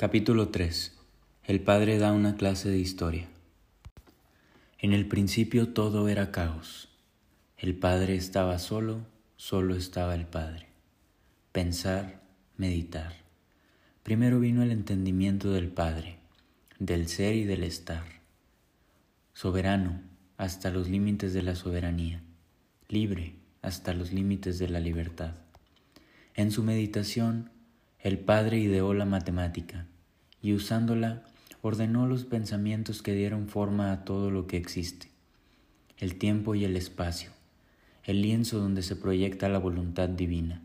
Capítulo 0.00 0.50
3. 0.50 0.96
El 1.42 1.60
padre 1.60 1.98
da 1.98 2.12
una 2.12 2.36
clase 2.36 2.70
de 2.70 2.78
historia. 2.78 3.26
En 4.78 4.92
el 4.92 5.08
principio 5.08 5.70
todo 5.70 6.08
era 6.08 6.30
caos. 6.30 6.88
El 7.56 7.74
padre 7.74 8.14
estaba 8.14 8.60
solo, 8.60 9.00
solo 9.34 9.74
estaba 9.74 10.14
el 10.14 10.24
padre. 10.24 10.68
Pensar, 11.50 12.22
meditar. 12.56 13.12
Primero 14.04 14.38
vino 14.38 14.62
el 14.62 14.70
entendimiento 14.70 15.50
del 15.50 15.66
padre, 15.66 16.20
del 16.78 17.08
ser 17.08 17.34
y 17.34 17.42
del 17.42 17.64
estar. 17.64 18.04
Soberano 19.32 20.00
hasta 20.36 20.70
los 20.70 20.88
límites 20.88 21.34
de 21.34 21.42
la 21.42 21.56
soberanía. 21.56 22.22
Libre 22.88 23.34
hasta 23.62 23.94
los 23.94 24.12
límites 24.12 24.60
de 24.60 24.68
la 24.68 24.78
libertad. 24.78 25.34
En 26.34 26.52
su 26.52 26.62
meditación, 26.62 27.50
el 28.00 28.18
padre 28.18 28.58
ideó 28.58 28.94
la 28.94 29.04
matemática 29.04 29.86
y 30.40 30.52
usándola 30.52 31.24
ordenó 31.62 32.06
los 32.06 32.24
pensamientos 32.24 33.02
que 33.02 33.12
dieron 33.12 33.48
forma 33.48 33.92
a 33.92 34.04
todo 34.04 34.30
lo 34.30 34.46
que 34.46 34.56
existe, 34.56 35.08
el 35.98 36.16
tiempo 36.16 36.54
y 36.54 36.64
el 36.64 36.76
espacio, 36.76 37.30
el 38.04 38.22
lienzo 38.22 38.58
donde 38.58 38.82
se 38.82 38.94
proyecta 38.94 39.48
la 39.48 39.58
voluntad 39.58 40.08
divina. 40.08 40.62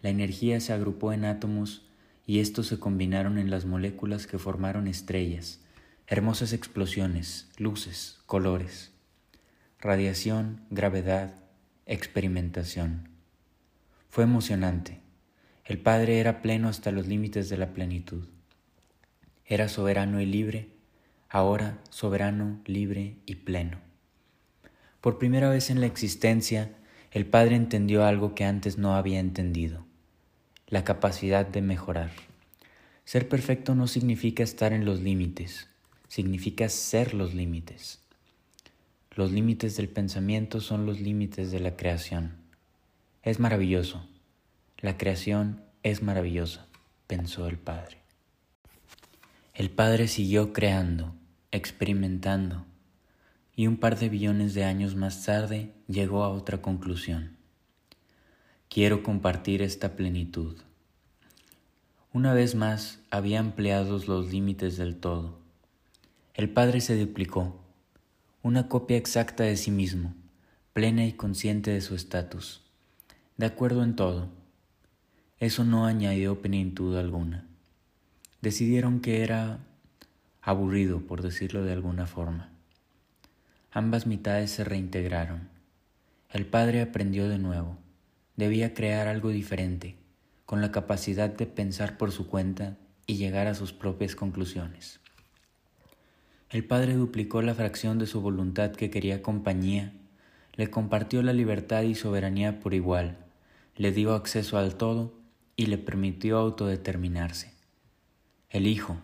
La 0.00 0.10
energía 0.10 0.60
se 0.60 0.72
agrupó 0.72 1.12
en 1.12 1.24
átomos 1.24 1.86
y 2.26 2.40
estos 2.40 2.66
se 2.66 2.78
combinaron 2.78 3.38
en 3.38 3.50
las 3.50 3.64
moléculas 3.64 4.26
que 4.26 4.38
formaron 4.38 4.86
estrellas, 4.86 5.60
hermosas 6.06 6.52
explosiones, 6.52 7.48
luces, 7.56 8.18
colores, 8.26 8.92
radiación, 9.80 10.60
gravedad, 10.70 11.34
experimentación. 11.86 13.08
Fue 14.10 14.24
emocionante. 14.24 15.00
El 15.68 15.76
Padre 15.76 16.18
era 16.18 16.40
pleno 16.40 16.70
hasta 16.70 16.90
los 16.92 17.06
límites 17.06 17.50
de 17.50 17.58
la 17.58 17.74
plenitud. 17.74 18.24
Era 19.44 19.68
soberano 19.68 20.18
y 20.18 20.24
libre, 20.24 20.70
ahora 21.28 21.78
soberano, 21.90 22.58
libre 22.64 23.16
y 23.26 23.34
pleno. 23.34 23.76
Por 25.02 25.18
primera 25.18 25.50
vez 25.50 25.68
en 25.68 25.80
la 25.80 25.86
existencia, 25.86 26.70
el 27.10 27.26
Padre 27.26 27.56
entendió 27.56 28.06
algo 28.06 28.34
que 28.34 28.46
antes 28.46 28.78
no 28.78 28.94
había 28.94 29.20
entendido, 29.20 29.84
la 30.68 30.84
capacidad 30.84 31.46
de 31.46 31.60
mejorar. 31.60 32.12
Ser 33.04 33.28
perfecto 33.28 33.74
no 33.74 33.88
significa 33.88 34.42
estar 34.42 34.72
en 34.72 34.86
los 34.86 35.02
límites, 35.02 35.68
significa 36.08 36.70
ser 36.70 37.12
los 37.12 37.34
límites. 37.34 38.00
Los 39.14 39.32
límites 39.32 39.76
del 39.76 39.90
pensamiento 39.90 40.62
son 40.62 40.86
los 40.86 40.98
límites 40.98 41.50
de 41.50 41.60
la 41.60 41.76
creación. 41.76 42.36
Es 43.22 43.38
maravilloso. 43.38 44.08
La 44.80 44.96
creación 44.96 45.64
es 45.82 46.02
maravillosa, 46.02 46.68
pensó 47.08 47.48
el 47.48 47.58
Padre. 47.58 47.98
El 49.52 49.70
Padre 49.70 50.06
siguió 50.06 50.52
creando, 50.52 51.16
experimentando, 51.50 52.64
y 53.56 53.66
un 53.66 53.78
par 53.78 53.98
de 53.98 54.08
billones 54.08 54.54
de 54.54 54.62
años 54.62 54.94
más 54.94 55.24
tarde 55.24 55.72
llegó 55.88 56.22
a 56.22 56.28
otra 56.28 56.62
conclusión. 56.62 57.36
Quiero 58.68 59.02
compartir 59.02 59.62
esta 59.62 59.96
plenitud. 59.96 60.56
Una 62.12 62.32
vez 62.32 62.54
más 62.54 63.00
había 63.10 63.40
ampliado 63.40 63.98
los 64.06 64.30
límites 64.30 64.76
del 64.76 64.94
todo. 64.94 65.40
El 66.34 66.50
Padre 66.50 66.80
se 66.80 66.96
duplicó, 66.96 67.60
una 68.44 68.68
copia 68.68 68.96
exacta 68.96 69.42
de 69.42 69.56
sí 69.56 69.72
mismo, 69.72 70.14
plena 70.72 71.04
y 71.04 71.14
consciente 71.14 71.72
de 71.72 71.80
su 71.80 71.96
estatus, 71.96 72.62
de 73.38 73.46
acuerdo 73.46 73.82
en 73.82 73.96
todo. 73.96 74.37
Eso 75.40 75.62
no 75.62 75.86
añadió 75.86 76.42
plenitud 76.42 76.96
alguna. 76.96 77.46
Decidieron 78.40 79.00
que 79.00 79.22
era 79.22 79.60
aburrido, 80.42 81.00
por 81.00 81.22
decirlo 81.22 81.62
de 81.62 81.72
alguna 81.72 82.06
forma. 82.06 82.50
Ambas 83.70 84.04
mitades 84.04 84.50
se 84.50 84.64
reintegraron. 84.64 85.48
El 86.32 86.44
padre 86.44 86.82
aprendió 86.82 87.28
de 87.28 87.38
nuevo. 87.38 87.76
Debía 88.34 88.74
crear 88.74 89.06
algo 89.06 89.30
diferente, 89.30 89.94
con 90.44 90.60
la 90.60 90.72
capacidad 90.72 91.30
de 91.30 91.46
pensar 91.46 91.98
por 91.98 92.10
su 92.10 92.26
cuenta 92.26 92.76
y 93.06 93.16
llegar 93.16 93.46
a 93.46 93.54
sus 93.54 93.72
propias 93.72 94.16
conclusiones. 94.16 94.98
El 96.50 96.64
Padre 96.64 96.94
duplicó 96.94 97.42
la 97.42 97.54
fracción 97.54 97.98
de 97.98 98.06
su 98.06 98.20
voluntad 98.20 98.72
que 98.72 98.90
quería 98.90 99.22
compañía, 99.22 99.92
le 100.54 100.70
compartió 100.70 101.22
la 101.22 101.32
libertad 101.32 101.82
y 101.82 101.94
soberanía 101.94 102.58
por 102.58 102.74
igual, 102.74 103.18
le 103.76 103.92
dio 103.92 104.14
acceso 104.14 104.58
al 104.58 104.74
todo 104.76 105.12
y 105.58 105.66
le 105.66 105.76
permitió 105.76 106.38
autodeterminarse. 106.38 107.52
El 108.48 108.68
Hijo, 108.68 108.96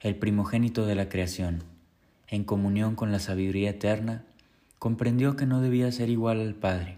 el 0.00 0.16
primogénito 0.16 0.86
de 0.86 0.94
la 0.94 1.10
creación, 1.10 1.62
en 2.26 2.42
comunión 2.42 2.96
con 2.96 3.12
la 3.12 3.18
sabiduría 3.18 3.68
eterna, 3.70 4.24
comprendió 4.78 5.36
que 5.36 5.44
no 5.44 5.60
debía 5.60 5.92
ser 5.92 6.08
igual 6.08 6.40
al 6.40 6.54
Padre. 6.54 6.96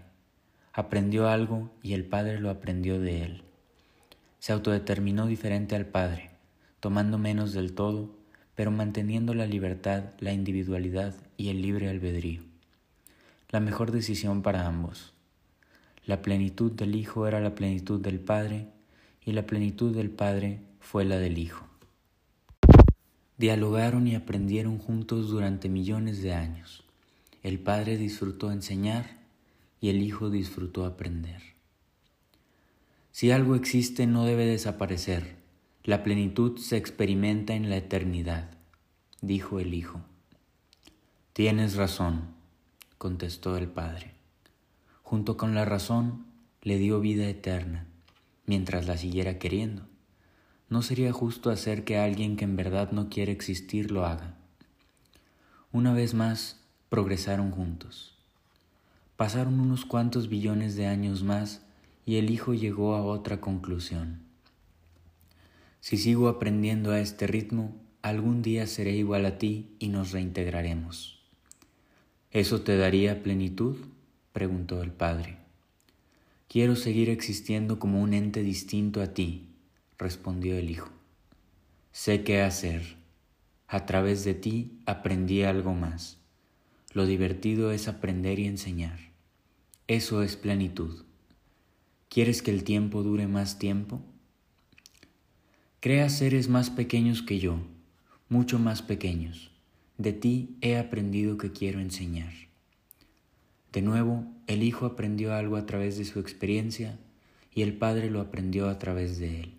Aprendió 0.71 1.27
algo 1.27 1.69
y 1.83 1.93
el 1.93 2.05
Padre 2.05 2.39
lo 2.39 2.49
aprendió 2.49 2.97
de 3.01 3.23
él. 3.23 3.43
Se 4.39 4.53
autodeterminó 4.53 5.27
diferente 5.27 5.75
al 5.75 5.85
Padre, 5.85 6.31
tomando 6.79 7.17
menos 7.17 7.51
del 7.51 7.73
todo 7.73 8.23
pero 8.55 8.71
manteniendo 8.71 9.33
la 9.33 9.47
libertad, 9.47 10.11
la 10.19 10.31
individualidad 10.31 11.15
y 11.37 11.49
el 11.49 11.61
libre 11.61 11.89
albedrío. 11.89 12.43
La 13.49 13.59
mejor 13.59 13.91
decisión 13.91 14.43
para 14.43 14.65
ambos. 14.65 15.13
La 16.05 16.21
plenitud 16.21 16.71
del 16.71 16.95
Hijo 16.95 17.27
era 17.27 17.39
la 17.39 17.55
plenitud 17.55 17.99
del 17.99 18.19
Padre 18.19 18.67
y 19.25 19.31
la 19.33 19.45
plenitud 19.45 19.95
del 19.95 20.09
Padre 20.09 20.59
fue 20.79 21.05
la 21.05 21.17
del 21.17 21.37
Hijo. 21.37 21.65
Dialogaron 23.37 24.07
y 24.07 24.15
aprendieron 24.15 24.77
juntos 24.77 25.29
durante 25.29 25.69
millones 25.69 26.21
de 26.21 26.33
años. 26.33 26.83
El 27.41 27.59
Padre 27.59 27.97
disfrutó 27.97 28.51
enseñar 28.51 29.17
y 29.81 29.89
el 29.89 30.01
Hijo 30.01 30.29
disfrutó 30.29 30.85
aprender. 30.85 31.41
Si 33.11 33.31
algo 33.31 33.55
existe 33.55 34.07
no 34.07 34.25
debe 34.25 34.45
desaparecer 34.45 35.43
la 35.85 36.01
plenitud 36.01 36.59
se 36.59 36.77
experimenta 36.77 37.55
en 37.55 37.69
la 37.69 37.75
eternidad, 37.75 38.51
dijo 39.19 39.59
el 39.59 39.73
Hijo. 39.73 39.99
Tienes 41.33 41.75
razón, 41.75 42.35
contestó 42.97 43.57
el 43.57 43.67
Padre. 43.67 44.13
Junto 45.01 45.35
con 45.35 45.55
la 45.55 45.65
razón 45.65 46.25
le 46.61 46.77
dio 46.77 47.01
vida 47.01 47.27
eterna, 47.27 47.85
mientras 48.45 48.87
la 48.87 48.97
siguiera 48.97 49.39
queriendo. 49.39 49.83
No 50.69 50.81
sería 50.81 51.11
justo 51.11 51.49
hacer 51.49 51.83
que 51.83 51.97
alguien 51.97 52.35
que 52.35 52.45
en 52.45 52.55
verdad 52.55 52.91
no 52.91 53.09
quiere 53.09 53.31
existir 53.31 53.91
lo 53.91 54.05
haga. 54.05 54.35
Una 55.71 55.93
vez 55.93 56.13
más, 56.13 56.61
progresaron 56.89 57.51
juntos. 57.51 58.17
Pasaron 59.15 59.59
unos 59.59 59.85
cuantos 59.85 60.29
billones 60.29 60.75
de 60.75 60.87
años 60.87 61.23
más 61.23 61.61
y 62.05 62.17
el 62.17 62.29
Hijo 62.29 62.53
llegó 62.53 62.95
a 62.95 63.03
otra 63.03 63.39
conclusión. 63.39 64.21
Si 65.79 65.97
sigo 65.97 66.27
aprendiendo 66.29 66.91
a 66.91 66.99
este 66.99 67.27
ritmo, 67.27 67.75
algún 68.01 68.41
día 68.41 68.67
seré 68.67 68.95
igual 68.95 69.25
a 69.25 69.37
ti 69.37 69.75
y 69.79 69.89
nos 69.89 70.11
reintegraremos. 70.11 71.21
¿Eso 72.31 72.61
te 72.61 72.77
daría 72.77 73.21
plenitud? 73.21 73.77
preguntó 74.31 74.81
el 74.81 74.91
Padre. 74.91 75.42
Quiero 76.53 76.75
seguir 76.75 77.09
existiendo 77.09 77.79
como 77.79 77.99
un 77.99 78.13
ente 78.13 78.43
distinto 78.43 79.01
a 79.01 79.15
ti, 79.15 79.47
respondió 79.97 80.55
el 80.55 80.69
Hijo. 80.69 80.91
Sé 81.91 82.23
qué 82.23 82.43
hacer. 82.43 82.95
A 83.67 83.87
través 83.87 84.23
de 84.23 84.35
ti 84.35 84.77
aprendí 84.85 85.41
algo 85.41 85.73
más. 85.73 86.19
Lo 86.93 87.07
divertido 87.07 87.71
es 87.71 87.87
aprender 87.87 88.37
y 88.37 88.45
enseñar. 88.45 88.99
Eso 89.87 90.21
es 90.21 90.35
plenitud. 90.35 91.05
¿Quieres 92.07 92.43
que 92.43 92.51
el 92.51 92.63
tiempo 92.63 93.01
dure 93.01 93.25
más 93.25 93.57
tiempo? 93.57 94.03
Crea 95.79 96.07
seres 96.07 96.49
más 96.49 96.69
pequeños 96.69 97.23
que 97.23 97.39
yo, 97.39 97.61
mucho 98.29 98.59
más 98.59 98.83
pequeños. 98.83 99.49
De 99.97 100.13
ti 100.13 100.55
he 100.61 100.77
aprendido 100.77 101.39
que 101.39 101.51
quiero 101.51 101.79
enseñar. 101.79 102.31
De 103.71 103.81
nuevo, 103.81 104.27
el 104.47 104.63
Hijo 104.63 104.85
aprendió 104.85 105.33
algo 105.33 105.57
a 105.57 105.65
través 105.65 105.97
de 105.97 106.05
su 106.05 106.19
experiencia 106.19 106.99
y 107.53 107.61
el 107.61 107.77
Padre 107.77 108.09
lo 108.09 108.21
aprendió 108.21 108.69
a 108.69 108.79
través 108.79 109.19
de 109.19 109.41
él. 109.41 109.53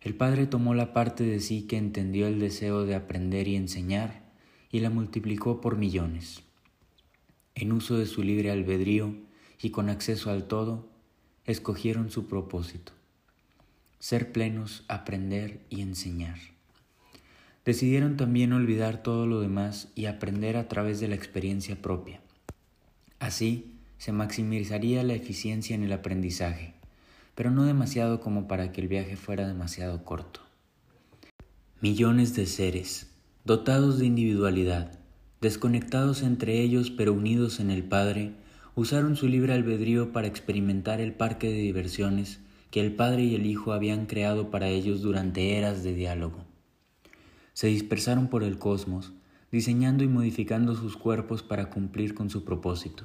El 0.00 0.14
Padre 0.14 0.46
tomó 0.46 0.74
la 0.74 0.92
parte 0.92 1.24
de 1.24 1.40
sí 1.40 1.62
que 1.62 1.76
entendió 1.76 2.26
el 2.26 2.38
deseo 2.38 2.84
de 2.84 2.94
aprender 2.94 3.48
y 3.48 3.56
enseñar 3.56 4.22
y 4.70 4.80
la 4.80 4.90
multiplicó 4.90 5.60
por 5.60 5.76
millones. 5.76 6.42
En 7.54 7.72
uso 7.72 7.98
de 7.98 8.06
su 8.06 8.22
libre 8.22 8.50
albedrío 8.50 9.14
y 9.60 9.70
con 9.70 9.88
acceso 9.88 10.30
al 10.30 10.46
todo, 10.46 10.88
escogieron 11.44 12.10
su 12.10 12.26
propósito 12.26 12.92
ser 13.98 14.30
plenos, 14.32 14.84
aprender 14.88 15.60
y 15.70 15.80
enseñar. 15.80 16.38
Decidieron 17.64 18.16
también 18.16 18.52
olvidar 18.52 19.02
todo 19.02 19.26
lo 19.26 19.40
demás 19.40 19.88
y 19.94 20.06
aprender 20.06 20.56
a 20.56 20.68
través 20.68 21.00
de 21.00 21.08
la 21.08 21.16
experiencia 21.16 21.82
propia. 21.82 22.20
Así, 23.18 23.74
se 23.98 24.12
maximizaría 24.12 25.02
la 25.02 25.14
eficiencia 25.14 25.74
en 25.74 25.82
el 25.82 25.92
aprendizaje, 25.92 26.74
pero 27.34 27.50
no 27.50 27.64
demasiado 27.64 28.20
como 28.20 28.46
para 28.46 28.70
que 28.70 28.80
el 28.80 28.88
viaje 28.88 29.16
fuera 29.16 29.46
demasiado 29.46 30.04
corto. 30.04 30.40
Millones 31.80 32.34
de 32.34 32.46
seres, 32.46 33.10
dotados 33.44 33.98
de 33.98 34.06
individualidad, 34.06 34.98
desconectados 35.40 36.22
entre 36.22 36.60
ellos 36.60 36.90
pero 36.90 37.12
unidos 37.12 37.60
en 37.60 37.70
el 37.70 37.84
Padre, 37.84 38.34
usaron 38.76 39.16
su 39.16 39.26
libre 39.26 39.52
albedrío 39.52 40.12
para 40.12 40.28
experimentar 40.28 41.00
el 41.00 41.12
parque 41.12 41.48
de 41.48 41.58
diversiones 41.58 42.40
que 42.70 42.80
el 42.80 42.94
Padre 42.94 43.24
y 43.24 43.34
el 43.34 43.46
Hijo 43.46 43.72
habían 43.72 44.06
creado 44.06 44.50
para 44.50 44.68
ellos 44.68 45.02
durante 45.02 45.56
eras 45.56 45.82
de 45.82 45.94
diálogo. 45.94 46.44
Se 47.52 47.66
dispersaron 47.66 48.28
por 48.28 48.44
el 48.44 48.58
cosmos, 48.58 49.12
diseñando 49.50 50.04
y 50.04 50.08
modificando 50.08 50.74
sus 50.74 50.96
cuerpos 50.96 51.42
para 51.42 51.70
cumplir 51.70 52.14
con 52.14 52.30
su 52.30 52.44
propósito. 52.44 53.04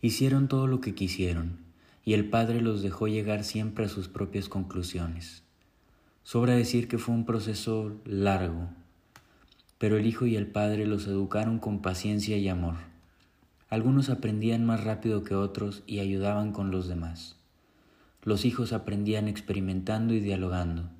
Hicieron 0.00 0.48
todo 0.48 0.66
lo 0.66 0.80
que 0.80 0.94
quisieron, 0.94 1.58
y 2.04 2.14
el 2.14 2.28
Padre 2.28 2.60
los 2.60 2.82
dejó 2.82 3.08
llegar 3.08 3.44
siempre 3.44 3.86
a 3.86 3.88
sus 3.88 4.08
propias 4.08 4.48
conclusiones. 4.48 5.42
Sobra 6.24 6.54
decir 6.54 6.88
que 6.88 6.98
fue 6.98 7.14
un 7.14 7.24
proceso 7.24 8.00
largo, 8.04 8.68
pero 9.78 9.96
el 9.96 10.06
Hijo 10.06 10.26
y 10.26 10.36
el 10.36 10.46
Padre 10.46 10.86
los 10.86 11.06
educaron 11.06 11.58
con 11.58 11.82
paciencia 11.82 12.36
y 12.36 12.48
amor. 12.48 12.76
Algunos 13.68 14.10
aprendían 14.10 14.64
más 14.64 14.84
rápido 14.84 15.24
que 15.24 15.34
otros 15.34 15.82
y 15.86 15.98
ayudaban 15.98 16.52
con 16.52 16.70
los 16.70 16.88
demás. 16.88 17.36
Los 18.22 18.44
hijos 18.44 18.72
aprendían 18.72 19.26
experimentando 19.26 20.14
y 20.14 20.20
dialogando. 20.20 20.90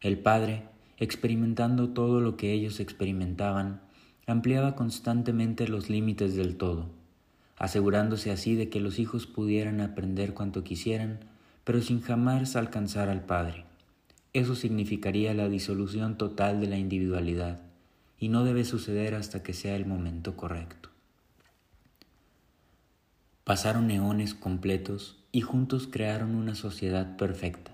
El 0.00 0.18
Padre, 0.18 0.68
experimentando 0.98 1.90
todo 1.90 2.20
lo 2.20 2.36
que 2.36 2.52
ellos 2.52 2.80
experimentaban, 2.80 3.80
ampliaba 4.26 4.74
constantemente 4.74 5.68
los 5.68 5.90
límites 5.90 6.36
del 6.36 6.56
todo, 6.56 6.86
asegurándose 7.56 8.30
así 8.30 8.54
de 8.54 8.68
que 8.68 8.80
los 8.80 8.98
hijos 8.98 9.26
pudieran 9.26 9.80
aprender 9.80 10.34
cuanto 10.34 10.64
quisieran, 10.64 11.20
pero 11.64 11.80
sin 11.80 12.00
jamás 12.00 12.56
alcanzar 12.56 13.08
al 13.08 13.24
Padre. 13.24 13.64
Eso 14.32 14.54
significaría 14.54 15.34
la 15.34 15.48
disolución 15.48 16.16
total 16.16 16.60
de 16.60 16.68
la 16.68 16.78
individualidad, 16.78 17.60
y 18.18 18.28
no 18.28 18.44
debe 18.44 18.64
suceder 18.64 19.14
hasta 19.14 19.42
que 19.42 19.52
sea 19.52 19.76
el 19.76 19.84
momento 19.84 20.36
correcto. 20.36 20.88
Pasaron 23.44 23.90
eones 23.90 24.34
completos 24.34 25.18
y 25.32 25.40
juntos 25.40 25.88
crearon 25.90 26.36
una 26.36 26.54
sociedad 26.54 27.16
perfecta. 27.16 27.72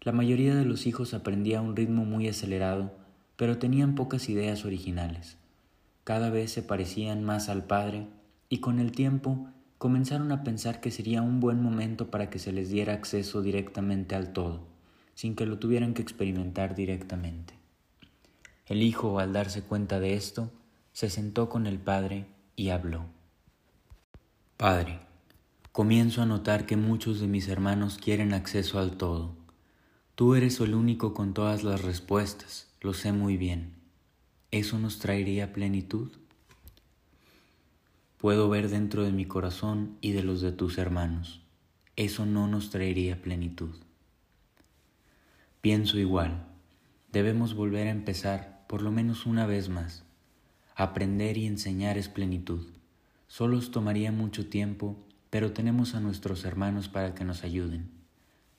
La 0.00 0.12
mayoría 0.12 0.54
de 0.54 0.64
los 0.64 0.86
hijos 0.86 1.14
aprendía 1.14 1.58
a 1.58 1.62
un 1.62 1.76
ritmo 1.76 2.04
muy 2.04 2.28
acelerado, 2.28 2.92
pero 3.36 3.58
tenían 3.58 3.94
pocas 3.94 4.28
ideas 4.28 4.64
originales. 4.64 5.36
Cada 6.04 6.30
vez 6.30 6.52
se 6.52 6.62
parecían 6.62 7.22
más 7.22 7.48
al 7.48 7.64
padre 7.64 8.06
y 8.48 8.58
con 8.58 8.78
el 8.78 8.92
tiempo 8.92 9.48
comenzaron 9.78 10.32
a 10.32 10.42
pensar 10.42 10.80
que 10.80 10.90
sería 10.90 11.22
un 11.22 11.40
buen 11.40 11.62
momento 11.62 12.10
para 12.10 12.30
que 12.30 12.38
se 12.38 12.52
les 12.52 12.70
diera 12.70 12.94
acceso 12.94 13.42
directamente 13.42 14.14
al 14.14 14.32
todo 14.32 14.70
sin 15.20 15.34
que 15.34 15.44
lo 15.44 15.58
tuvieran 15.58 15.92
que 15.92 16.00
experimentar 16.00 16.74
directamente. 16.74 17.52
El 18.64 18.82
hijo, 18.82 19.18
al 19.18 19.34
darse 19.34 19.60
cuenta 19.60 20.00
de 20.00 20.14
esto, 20.14 20.50
se 20.94 21.10
sentó 21.10 21.50
con 21.50 21.66
el 21.66 21.78
padre 21.78 22.24
y 22.56 22.70
habló. 22.70 23.04
Padre, 24.56 25.00
comienzo 25.72 26.22
a 26.22 26.24
notar 26.24 26.64
que 26.64 26.78
muchos 26.78 27.20
de 27.20 27.26
mis 27.26 27.48
hermanos 27.48 27.98
quieren 27.98 28.32
acceso 28.32 28.78
al 28.78 28.96
todo. 28.96 29.36
Tú 30.20 30.34
eres 30.34 30.60
el 30.60 30.74
único 30.74 31.14
con 31.14 31.32
todas 31.32 31.64
las 31.64 31.80
respuestas, 31.80 32.68
lo 32.82 32.92
sé 32.92 33.10
muy 33.10 33.38
bien. 33.38 33.72
¿Eso 34.50 34.78
nos 34.78 34.98
traería 34.98 35.54
plenitud? 35.54 36.12
Puedo 38.18 38.50
ver 38.50 38.68
dentro 38.68 39.02
de 39.02 39.12
mi 39.12 39.24
corazón 39.24 39.96
y 40.02 40.12
de 40.12 40.22
los 40.22 40.42
de 40.42 40.52
tus 40.52 40.76
hermanos. 40.76 41.40
Eso 41.96 42.26
no 42.26 42.48
nos 42.48 42.68
traería 42.68 43.22
plenitud. 43.22 43.74
Pienso 45.62 45.98
igual. 45.98 46.44
Debemos 47.12 47.54
volver 47.54 47.86
a 47.86 47.92
empezar 47.92 48.66
por 48.68 48.82
lo 48.82 48.92
menos 48.92 49.24
una 49.24 49.46
vez 49.46 49.70
más. 49.70 50.04
Aprender 50.76 51.38
y 51.38 51.46
enseñar 51.46 51.96
es 51.96 52.10
plenitud. 52.10 52.66
Solo 53.26 53.56
os 53.56 53.70
tomaría 53.70 54.12
mucho 54.12 54.50
tiempo, 54.50 54.98
pero 55.30 55.54
tenemos 55.54 55.94
a 55.94 56.00
nuestros 56.00 56.44
hermanos 56.44 56.90
para 56.90 57.14
que 57.14 57.24
nos 57.24 57.42
ayuden. 57.42 57.88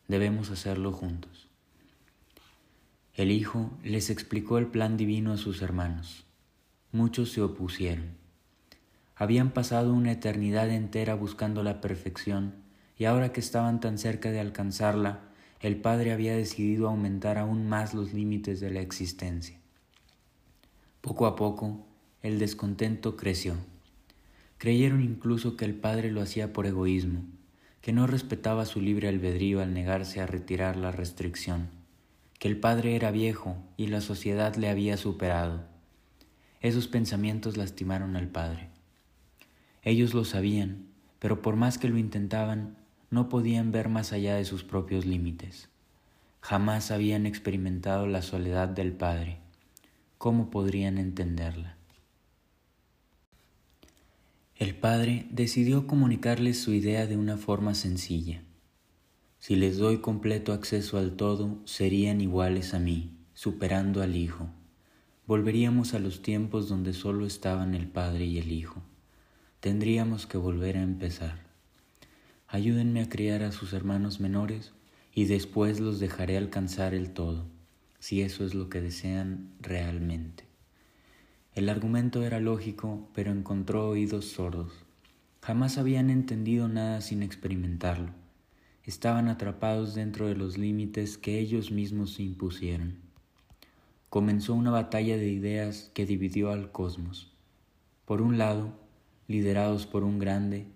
Debemos 0.08 0.50
hacerlo 0.50 0.92
juntos. 0.92 1.51
El 3.14 3.30
Hijo 3.30 3.70
les 3.84 4.10
explicó 4.10 4.58
el 4.58 4.68
plan 4.68 4.96
divino 4.96 5.34
a 5.34 5.38
sus 5.38 5.62
hermanos. 5.62 6.24
Muchos 6.94 7.30
se 7.34 7.42
opusieron. 7.42 8.16
Habían 9.18 9.52
pasado 9.52 9.94
una 9.94 10.14
eternidad 10.14 10.70
entera 10.70 11.14
buscando 11.16 11.62
la 11.62 11.82
perfección 11.82 12.56
y 12.98 13.04
ahora 13.04 13.34
que 13.34 13.42
estaban 13.42 13.82
tan 13.82 13.98
cerca 13.98 14.32
de 14.32 14.40
alcanzarla, 14.40 15.24
el 15.60 15.76
Padre 15.76 16.14
había 16.14 16.38
decidido 16.38 16.88
aumentar 16.88 17.38
aún 17.38 17.68
más 17.68 17.94
los 17.94 18.14
límites 18.14 18.62
de 18.62 18.72
la 18.72 18.80
existencia. 18.80 19.58
Poco 21.02 21.26
a 21.26 21.36
poco, 21.36 21.86
el 22.22 22.40
descontento 22.40 23.18
creció. 23.18 23.56
Creyeron 24.58 25.02
incluso 25.02 25.58
que 25.58 25.66
el 25.66 25.76
Padre 25.76 26.12
lo 26.12 26.22
hacía 26.22 26.54
por 26.54 26.66
egoísmo, 26.66 27.26
que 27.82 27.92
no 27.92 28.08
respetaba 28.08 28.66
su 28.66 28.80
libre 28.80 29.10
albedrío 29.10 29.62
al 29.62 29.74
negarse 29.74 30.22
a 30.22 30.28
retirar 30.28 30.78
la 30.78 30.94
restricción, 30.94 31.81
que 32.42 32.48
el 32.48 32.58
Padre 32.58 32.96
era 32.96 33.12
viejo 33.12 33.56
y 33.78 33.86
la 33.86 34.02
sociedad 34.02 34.56
le 34.56 34.68
había 34.68 34.98
superado. 34.98 35.62
Esos 36.60 36.88
pensamientos 36.88 37.56
lastimaron 37.56 38.16
al 38.16 38.30
Padre. 38.30 38.70
Ellos 39.84 40.16
lo 40.16 40.26
sabían, 40.26 40.88
pero 41.20 41.44
por 41.44 41.56
más 41.56 41.78
que 41.78 41.88
lo 41.88 42.00
intentaban, 42.00 42.78
no 43.12 43.30
podían 43.30 43.72
ver 43.72 43.90
más 43.90 44.12
allá 44.12 44.34
de 44.34 44.46
sus 44.46 44.64
propios 44.64 45.06
límites. 45.06 45.70
Jamás 46.40 46.90
habían 46.90 47.28
experimentado 47.28 48.08
la 48.08 48.24
soledad 48.24 48.70
del 48.70 48.92
Padre. 48.92 49.38
¿Cómo 50.18 50.50
podrían 50.50 50.98
entenderla? 50.98 51.78
El 54.56 54.74
Padre 54.74 55.28
decidió 55.30 55.86
comunicarles 55.86 56.60
su 56.60 56.74
idea 56.74 57.06
de 57.06 57.18
una 57.18 57.38
forma 57.38 57.76
sencilla. 57.76 58.42
Si 59.42 59.56
les 59.56 59.80
doy 59.80 60.02
completo 60.02 60.54
acceso 60.54 61.00
al 61.00 61.16
todo, 61.16 61.58
serían 61.66 62.22
iguales 62.22 62.76
a 62.76 62.80
mí, 62.80 63.10
superando 63.34 64.04
al 64.04 64.16
Hijo. 64.16 64.52
Volveríamos 65.26 65.96
a 65.96 66.00
los 66.00 66.22
tiempos 66.22 66.70
donde 66.70 66.94
solo 66.94 67.26
estaban 67.26 67.74
el 67.74 67.88
Padre 67.88 68.26
y 68.26 68.38
el 68.38 68.52
Hijo. 68.52 68.84
Tendríamos 69.60 70.28
que 70.28 70.38
volver 70.38 70.78
a 70.78 70.84
empezar. 70.84 71.40
Ayúdenme 72.48 73.02
a 73.02 73.10
criar 73.10 73.42
a 73.42 73.52
sus 73.52 73.74
hermanos 73.74 74.20
menores 74.20 74.74
y 75.12 75.26
después 75.26 75.80
los 75.80 76.00
dejaré 76.00 76.38
alcanzar 76.38 76.94
el 76.94 77.10
todo, 77.10 77.48
si 77.98 78.22
eso 78.22 78.46
es 78.46 78.54
lo 78.54 78.70
que 78.70 78.80
desean 78.80 79.50
realmente. 79.60 80.44
El 81.56 81.70
argumento 81.70 82.22
era 82.22 82.40
lógico, 82.40 83.10
pero 83.16 83.32
encontró 83.32 83.90
oídos 83.90 84.26
sordos. 84.26 84.72
Jamás 85.42 85.80
habían 85.80 86.12
entendido 86.12 86.68
nada 86.68 87.02
sin 87.02 87.24
experimentarlo. 87.24 88.21
Estaban 88.92 89.30
atrapados 89.30 89.96
dentro 89.96 90.28
de 90.28 90.36
los 90.36 90.58
límites 90.58 91.18
que 91.18 91.40
ellos 91.40 91.72
mismos 91.72 92.16
se 92.16 92.24
impusieron. 92.24 92.98
Comenzó 94.10 94.54
una 94.54 94.70
batalla 94.70 95.16
de 95.16 95.30
ideas 95.30 95.90
que 95.94 96.06
dividió 96.06 96.52
al 96.52 96.74
cosmos. 96.74 97.32
Por 98.04 98.22
un 98.22 98.38
lado, 98.38 98.74
liderados 99.30 99.88
por 99.88 100.04
un 100.04 100.20
grande, 100.20 100.68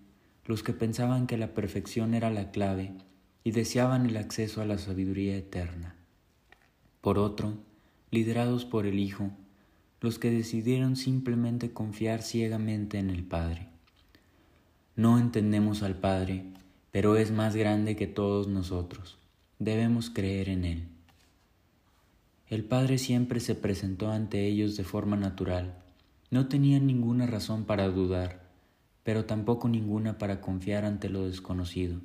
los 0.46 0.62
que 0.62 0.72
pensaban 0.72 1.26
que 1.26 1.36
la 1.36 1.52
perfección 1.52 2.14
era 2.14 2.30
la 2.30 2.52
clave 2.52 2.94
y 3.44 3.50
deseaban 3.50 4.06
el 4.06 4.16
acceso 4.16 4.62
a 4.62 4.64
la 4.64 4.78
sabiduría 4.78 5.36
eterna. 5.36 5.94
Por 7.02 7.18
otro, 7.18 7.58
liderados 8.10 8.64
por 8.64 8.86
el 8.86 8.98
Hijo, 8.98 9.30
los 10.00 10.18
que 10.18 10.30
decidieron 10.30 10.96
simplemente 10.96 11.74
confiar 11.74 12.22
ciegamente 12.22 12.98
en 12.98 13.10
el 13.10 13.24
Padre. 13.24 13.68
No 14.94 15.18
entendemos 15.18 15.82
al 15.82 15.96
Padre, 15.96 16.46
pero 16.96 17.18
es 17.18 17.30
más 17.30 17.54
grande 17.54 17.94
que 17.94 18.06
todos 18.06 18.48
nosotros. 18.48 19.18
Debemos 19.58 20.08
creer 20.08 20.48
en 20.48 20.64
Él. 20.64 20.88
El 22.48 22.64
Padre 22.64 22.96
siempre 22.96 23.40
se 23.40 23.54
presentó 23.54 24.10
ante 24.10 24.46
ellos 24.46 24.78
de 24.78 24.84
forma 24.84 25.14
natural. 25.14 25.74
No 26.30 26.48
tenían 26.48 26.86
ninguna 26.86 27.26
razón 27.26 27.66
para 27.66 27.90
dudar 27.90 28.46
pero 29.02 29.26
tampoco 29.26 29.68
ninguna 29.68 30.16
para 30.16 30.40
confiar 30.40 30.86
ante 30.86 31.10
lo 31.10 31.26
desconocido. 31.26 32.00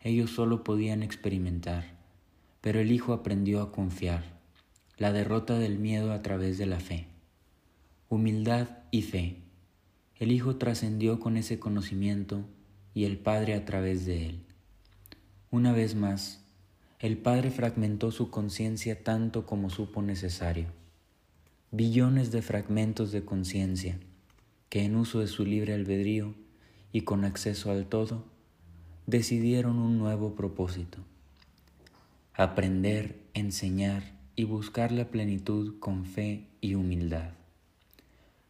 Ellos 0.00 0.30
solo 0.30 0.62
podían 0.62 1.02
experimentar, 1.02 1.98
pero 2.60 2.78
el 2.78 2.92
Hijo 2.92 3.12
aprendió 3.12 3.60
a 3.60 3.72
confiar, 3.72 4.22
la 4.98 5.12
derrota 5.12 5.58
del 5.58 5.80
miedo 5.80 6.12
a 6.12 6.22
través 6.22 6.58
de 6.58 6.66
la 6.66 6.78
fe. 6.78 7.08
Humildad 8.08 8.68
y 8.92 9.02
fe. 9.02 9.42
El 10.14 10.30
Hijo 10.30 10.54
trascendió 10.56 11.18
con 11.18 11.36
ese 11.36 11.58
conocimiento 11.58 12.46
y 12.96 13.04
el 13.04 13.18
Padre 13.18 13.52
a 13.52 13.66
través 13.66 14.06
de 14.06 14.24
él. 14.24 14.40
Una 15.50 15.74
vez 15.74 15.94
más, 15.94 16.40
el 16.98 17.18
Padre 17.18 17.50
fragmentó 17.50 18.10
su 18.10 18.30
conciencia 18.30 19.04
tanto 19.04 19.44
como 19.44 19.68
supo 19.68 20.00
necesario. 20.00 20.68
Billones 21.70 22.32
de 22.32 22.40
fragmentos 22.40 23.12
de 23.12 23.22
conciencia 23.22 23.98
que 24.70 24.82
en 24.82 24.96
uso 24.96 25.20
de 25.20 25.26
su 25.26 25.44
libre 25.44 25.74
albedrío 25.74 26.34
y 26.90 27.02
con 27.02 27.26
acceso 27.26 27.70
al 27.70 27.84
todo, 27.84 28.24
decidieron 29.06 29.78
un 29.78 29.98
nuevo 29.98 30.34
propósito, 30.34 31.00
aprender, 32.32 33.20
enseñar 33.34 34.04
y 34.36 34.44
buscar 34.44 34.90
la 34.90 35.10
plenitud 35.10 35.78
con 35.80 36.06
fe 36.06 36.46
y 36.62 36.76
humildad. 36.76 37.32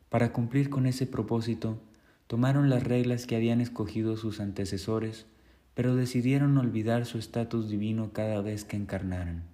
Para 0.08 0.32
cumplir 0.32 0.70
con 0.70 0.86
ese 0.86 1.08
propósito, 1.08 1.80
tomaron 2.26 2.70
las 2.70 2.82
reglas 2.82 3.26
que 3.26 3.36
habían 3.36 3.60
escogido 3.60 4.16
sus 4.16 4.40
antecesores, 4.40 5.26
pero 5.74 5.94
decidieron 5.94 6.56
olvidar 6.58 7.06
su 7.06 7.18
estatus 7.18 7.68
divino 7.68 8.12
cada 8.12 8.40
vez 8.40 8.64
que 8.64 8.76
encarnaran. 8.76 9.44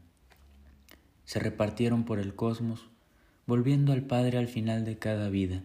Se 1.25 1.39
repartieron 1.39 2.05
por 2.05 2.19
el 2.19 2.35
cosmos, 2.35 2.89
volviendo 3.47 3.93
al 3.93 4.03
Padre 4.03 4.39
al 4.39 4.49
final 4.49 4.85
de 4.85 4.99
cada 4.99 5.29
vida, 5.29 5.63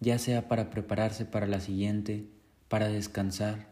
ya 0.00 0.18
sea 0.18 0.48
para 0.48 0.70
prepararse 0.70 1.24
para 1.24 1.46
la 1.46 1.60
siguiente, 1.60 2.26
para 2.68 2.88
descansar, 2.88 3.68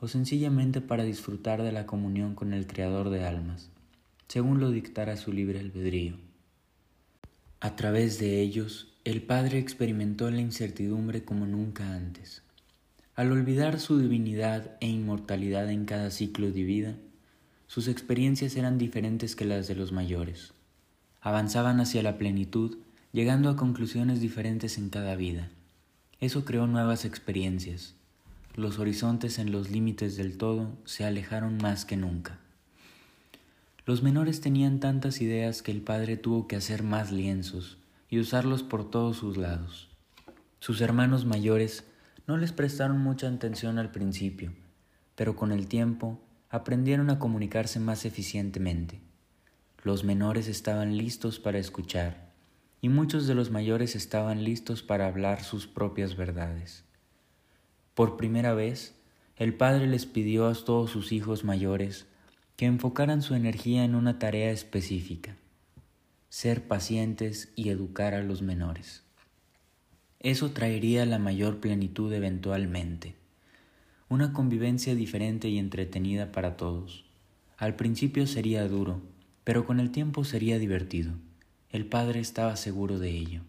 o 0.00 0.08
sencillamente 0.08 0.80
para 0.80 1.04
disfrutar 1.04 1.62
de 1.62 1.72
la 1.72 1.86
comunión 1.86 2.34
con 2.34 2.52
el 2.52 2.66
Creador 2.66 3.10
de 3.10 3.24
almas, 3.24 3.70
según 4.28 4.60
lo 4.60 4.70
dictara 4.70 5.16
su 5.16 5.32
libre 5.32 5.60
albedrío. 5.60 6.16
A 7.60 7.76
través 7.76 8.18
de 8.18 8.40
ellos, 8.40 8.89
el 9.02 9.22
Padre 9.22 9.58
experimentó 9.58 10.30
la 10.30 10.42
incertidumbre 10.42 11.24
como 11.24 11.46
nunca 11.46 11.94
antes. 11.94 12.42
Al 13.14 13.32
olvidar 13.32 13.80
su 13.80 13.98
divinidad 13.98 14.76
e 14.80 14.88
inmortalidad 14.88 15.70
en 15.70 15.86
cada 15.86 16.10
ciclo 16.10 16.50
de 16.50 16.64
vida, 16.64 16.94
sus 17.66 17.88
experiencias 17.88 18.56
eran 18.56 18.76
diferentes 18.76 19.34
que 19.34 19.46
las 19.46 19.68
de 19.68 19.74
los 19.74 19.90
mayores. 19.90 20.52
Avanzaban 21.22 21.80
hacia 21.80 22.02
la 22.02 22.18
plenitud, 22.18 22.76
llegando 23.10 23.48
a 23.48 23.56
conclusiones 23.56 24.20
diferentes 24.20 24.76
en 24.76 24.90
cada 24.90 25.16
vida. 25.16 25.48
Eso 26.20 26.44
creó 26.44 26.66
nuevas 26.66 27.06
experiencias. 27.06 27.94
Los 28.54 28.78
horizontes 28.78 29.38
en 29.38 29.50
los 29.50 29.70
límites 29.70 30.18
del 30.18 30.36
todo 30.36 30.76
se 30.84 31.06
alejaron 31.06 31.56
más 31.56 31.86
que 31.86 31.96
nunca. 31.96 32.38
Los 33.86 34.02
menores 34.02 34.42
tenían 34.42 34.78
tantas 34.78 35.22
ideas 35.22 35.62
que 35.62 35.72
el 35.72 35.80
padre 35.80 36.18
tuvo 36.18 36.46
que 36.46 36.56
hacer 36.56 36.82
más 36.82 37.10
lienzos 37.12 37.79
y 38.10 38.18
usarlos 38.18 38.62
por 38.62 38.90
todos 38.90 39.16
sus 39.16 39.36
lados. 39.36 39.88
Sus 40.58 40.80
hermanos 40.80 41.24
mayores 41.24 41.84
no 42.26 42.36
les 42.36 42.52
prestaron 42.52 42.98
mucha 42.98 43.28
atención 43.28 43.78
al 43.78 43.90
principio, 43.90 44.52
pero 45.14 45.36
con 45.36 45.52
el 45.52 45.68
tiempo 45.68 46.20
aprendieron 46.50 47.08
a 47.08 47.18
comunicarse 47.18 47.80
más 47.80 48.04
eficientemente. 48.04 49.00
Los 49.82 50.04
menores 50.04 50.48
estaban 50.48 50.98
listos 50.98 51.38
para 51.38 51.58
escuchar 51.58 52.32
y 52.82 52.88
muchos 52.88 53.26
de 53.26 53.34
los 53.34 53.50
mayores 53.50 53.94
estaban 53.94 54.44
listos 54.44 54.82
para 54.82 55.06
hablar 55.06 55.42
sus 55.44 55.66
propias 55.66 56.16
verdades. 56.16 56.84
Por 57.94 58.16
primera 58.16 58.54
vez, 58.54 58.94
el 59.36 59.54
Padre 59.54 59.86
les 59.86 60.06
pidió 60.06 60.46
a 60.48 60.54
todos 60.54 60.90
sus 60.90 61.12
hijos 61.12 61.44
mayores 61.44 62.06
que 62.56 62.66
enfocaran 62.66 63.22
su 63.22 63.34
energía 63.34 63.84
en 63.84 63.94
una 63.94 64.18
tarea 64.18 64.50
específica, 64.50 65.36
ser 66.30 66.68
pacientes 66.68 67.52
y 67.56 67.70
educar 67.70 68.14
a 68.14 68.22
los 68.22 68.40
menores. 68.40 69.02
Eso 70.20 70.52
traería 70.52 71.04
la 71.04 71.18
mayor 71.18 71.58
plenitud 71.58 72.12
eventualmente, 72.12 73.16
una 74.08 74.32
convivencia 74.32 74.94
diferente 74.94 75.48
y 75.48 75.58
entretenida 75.58 76.30
para 76.30 76.56
todos. 76.56 77.04
Al 77.58 77.74
principio 77.74 78.28
sería 78.28 78.68
duro, 78.68 79.02
pero 79.42 79.66
con 79.66 79.80
el 79.80 79.90
tiempo 79.90 80.22
sería 80.22 80.60
divertido. 80.60 81.14
El 81.68 81.84
padre 81.86 82.20
estaba 82.20 82.54
seguro 82.54 83.00
de 83.00 83.10
ello. 83.10 83.40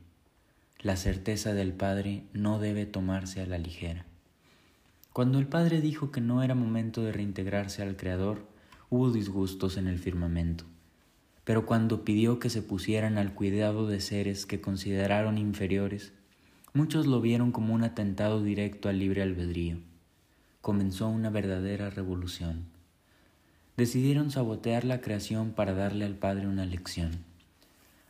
La 0.80 0.98
certeza 0.98 1.54
del 1.54 1.74
padre 1.74 2.24
no 2.34 2.58
debe 2.58 2.88
tomarse 2.88 3.42
a 3.42 3.46
la 3.46 3.60
ligera. 3.60 4.08
Cuando 5.14 5.38
el 5.38 5.46
padre 5.46 5.82
dijo 5.82 6.12
que 6.12 6.20
no 6.20 6.42
era 6.42 6.56
momento 6.56 7.04
de 7.04 7.12
reintegrarse 7.12 7.84
al 7.84 7.96
Creador, 7.96 8.48
hubo 8.90 9.12
disgustos 9.12 9.78
en 9.78 9.86
el 9.86 10.00
firmamento. 10.00 10.66
Pero 11.52 11.66
cuando 11.66 12.06
pidió 12.06 12.40
que 12.40 12.50
se 12.50 12.62
pusieran 12.62 13.18
al 13.18 13.34
cuidado 13.34 13.86
de 13.86 14.00
seres 14.00 14.46
que 14.46 14.62
consideraron 14.62 15.38
inferiores, 15.38 16.14
muchos 16.74 17.08
lo 17.08 17.20
vieron 17.20 17.52
como 17.52 17.74
un 17.74 17.84
atentado 17.84 18.42
directo 18.42 18.88
al 18.88 19.00
libre 19.00 19.22
albedrío. 19.22 19.76
Comenzó 20.62 21.10
una 21.10 21.30
verdadera 21.30 21.90
revolución 21.90 22.72
decidieron 23.76 24.32
sabotear 24.32 24.86
la 24.86 25.02
creación 25.02 25.52
para 25.52 25.74
darle 25.74 26.06
al 26.06 26.16
Padre 26.16 26.48
una 26.48 26.66
lección. 26.66 27.26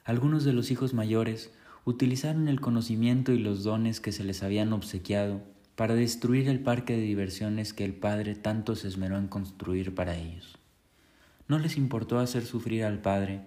Algunos 0.04 0.44
de 0.44 0.54
los 0.54 0.70
hijos 0.70 0.94
mayores 0.94 1.50
utilizaron 1.86 2.48
el 2.48 2.62
conocimiento 2.62 3.32
y 3.32 3.40
los 3.40 3.64
dones 3.64 4.02
que 4.02 4.12
se 4.12 4.24
les 4.24 4.44
habían 4.44 4.72
obsequiado 4.72 5.42
para 5.76 5.96
destruir 5.96 6.48
el 6.48 6.60
parque 6.60 6.94
de 6.94 7.02
diversiones 7.02 7.74
que 7.74 7.86
el 7.86 7.94
Padre 7.94 8.36
tanto 8.36 8.76
se 8.76 8.88
esmeró 8.88 9.18
en 9.18 9.28
construir 9.28 9.96
para 9.96 10.16
ellos. 10.16 10.61
No 11.52 11.60
les 11.60 11.76
importó 11.76 12.20
hacer 12.20 12.46
sufrir 12.46 12.86
al 12.86 13.02
Padre 13.02 13.42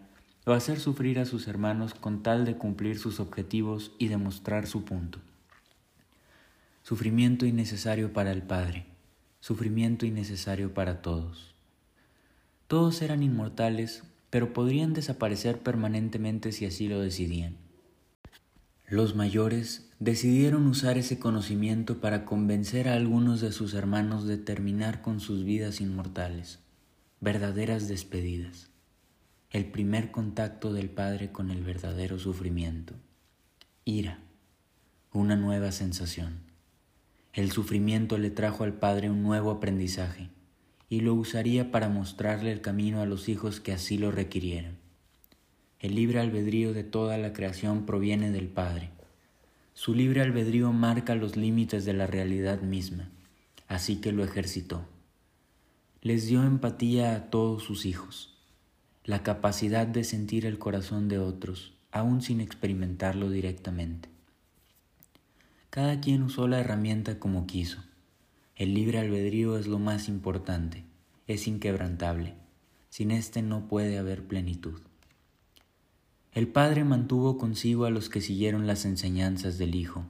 o 0.45 0.53
hacer 0.53 0.79
sufrir 0.79 1.19
a 1.19 1.25
sus 1.25 1.49
hermanos 1.49 1.95
con 1.95 2.23
tal 2.23 2.45
de 2.45 2.59
cumplir 2.59 2.99
sus 2.99 3.19
objetivos 3.19 3.93
y 3.99 4.09
demostrar 4.09 4.67
su 4.67 4.85
punto. 4.85 5.21
Sufrimiento 6.83 7.47
innecesario 7.47 8.13
para 8.13 8.31
el 8.31 8.43
Padre, 8.43 8.85
sufrimiento 9.41 10.05
innecesario 10.05 10.75
para 10.75 11.01
todos. 11.01 11.55
Todos 12.67 13.01
eran 13.01 13.23
inmortales, 13.23 14.03
pero 14.29 14.53
podrían 14.53 14.93
desaparecer 14.93 15.61
permanentemente 15.61 16.53
si 16.53 16.67
así 16.67 16.89
lo 16.89 17.01
decidían. 17.01 17.57
Los 18.87 19.17
mayores 19.17 19.89
decidieron 19.99 20.67
usar 20.67 20.99
ese 20.99 21.19
conocimiento 21.19 22.03
para 22.03 22.27
convencer 22.27 22.87
a 22.87 22.97
algunos 22.97 23.41
de 23.41 23.51
sus 23.51 23.73
hermanos 23.73 24.27
de 24.27 24.37
terminar 24.37 25.01
con 25.01 25.21
sus 25.21 25.43
vidas 25.43 25.81
inmortales, 25.81 26.59
verdaderas 27.25 27.89
despedidas, 27.89 28.69
el 29.49 29.65
primer 29.65 30.11
contacto 30.11 30.75
del 30.75 30.91
Padre 30.91 31.33
con 31.33 31.51
el 31.51 31.63
verdadero 31.63 32.19
sufrimiento, 32.19 32.93
ira, 33.87 34.19
una 35.11 35.35
nueva 35.35 35.73
sensación. 35.73 36.41
El 37.33 37.51
sufrimiento 37.51 38.19
le 38.19 38.29
trajo 38.29 38.63
al 38.63 38.75
Padre 38.75 39.09
un 39.09 39.23
nuevo 39.23 39.51
aprendizaje, 39.51 40.29
y 40.91 41.01
lo 41.01 41.15
usaría 41.15 41.73
para 41.73 41.89
mostrarle 41.89 42.53
el 42.53 42.61
camino 42.61 43.01
a 43.01 43.07
los 43.07 43.31
hijos 43.31 43.59
que 43.59 43.73
así 43.73 43.97
lo 43.97 44.11
requirieran. 44.11 44.77
El 45.81 45.95
libre 45.95 46.21
albedrío 46.21 46.75
de 46.75 46.85
toda 46.85 47.17
la 47.17 47.33
creación 47.33 47.87
proviene 47.87 48.33
del 48.33 48.49
Padre. 48.49 48.91
Su 49.73 49.95
libre 49.95 50.21
albedrío 50.21 50.75
marca 50.75 51.15
los 51.15 51.39
límites 51.39 51.87
de 51.87 51.95
la 51.95 52.07
realidad 52.07 52.61
misma, 52.61 53.09
así 53.67 54.03
que 54.03 54.13
lo 54.13 54.25
ejercitó. 54.25 54.87
Les 56.05 56.29
dio 56.29 56.45
empatía 56.45 57.17
a 57.17 57.31
todos 57.31 57.65
sus 57.65 57.87
hijos, 57.87 58.37
la 59.05 59.25
capacidad 59.25 59.89
de 59.89 60.05
sentir 60.05 60.47
el 60.47 60.61
corazón 60.61 61.09
de 61.09 61.19
otros, 61.19 61.73
aun 61.91 62.23
sin 62.23 62.41
experimentarlo 62.41 63.31
directamente. 63.31 64.09
Cada 65.71 66.01
quien 66.01 66.23
usó 66.23 66.47
la 66.47 66.61
herramienta 66.61 67.19
como 67.19 67.47
quiso 67.47 67.83
el 68.57 68.73
libre 68.73 69.01
albedrío 69.01 69.59
es 69.59 69.67
lo 69.67 69.81
más 69.81 70.07
importante, 70.09 70.85
es 71.27 71.49
inquebrantable. 71.49 72.35
Sin 72.89 73.11
éste 73.11 73.43
no 73.43 73.67
puede 73.67 73.99
haber 73.99 74.29
plenitud. 74.29 74.81
El 76.33 76.47
Padre 76.47 76.85
mantuvo 76.85 77.37
consigo 77.37 77.85
a 77.85 77.91
los 77.91 78.09
que 78.09 78.21
siguieron 78.21 78.69
las 78.69 78.85
enseñanzas 78.85 79.59
del 79.59 79.75
Hijo. 79.75 80.05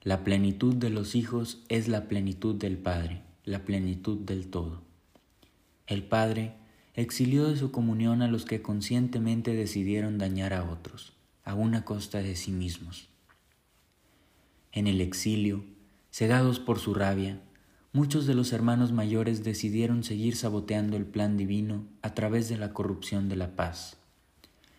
La 0.00 0.24
plenitud 0.24 0.74
de 0.74 0.88
los 0.88 1.14
hijos 1.14 1.62
es 1.68 1.88
la 1.88 2.08
plenitud 2.08 2.54
del 2.54 2.78
Padre, 2.78 3.22
la 3.44 3.66
plenitud 3.66 4.20
del 4.20 4.48
todo. 4.48 4.91
El 5.92 6.04
Padre 6.04 6.54
exilió 6.94 7.46
de 7.48 7.56
su 7.58 7.70
comunión 7.70 8.22
a 8.22 8.26
los 8.26 8.46
que 8.46 8.62
conscientemente 8.62 9.54
decidieron 9.54 10.16
dañar 10.16 10.54
a 10.54 10.64
otros, 10.64 11.12
a 11.44 11.54
una 11.54 11.84
costa 11.84 12.22
de 12.22 12.34
sí 12.34 12.50
mismos. 12.50 13.10
En 14.72 14.86
el 14.86 15.02
exilio, 15.02 15.64
Cegados 16.10 16.60
por 16.60 16.78
su 16.78 16.94
rabia, 16.94 17.42
muchos 17.92 18.26
de 18.26 18.34
los 18.34 18.54
hermanos 18.54 18.90
mayores 18.90 19.44
decidieron 19.44 20.02
seguir 20.02 20.34
saboteando 20.34 20.96
el 20.96 21.04
plan 21.04 21.36
divino 21.36 21.84
a 22.00 22.14
través 22.14 22.48
de 22.48 22.56
la 22.56 22.72
corrupción 22.72 23.28
de 23.28 23.36
la 23.36 23.54
paz. 23.54 23.98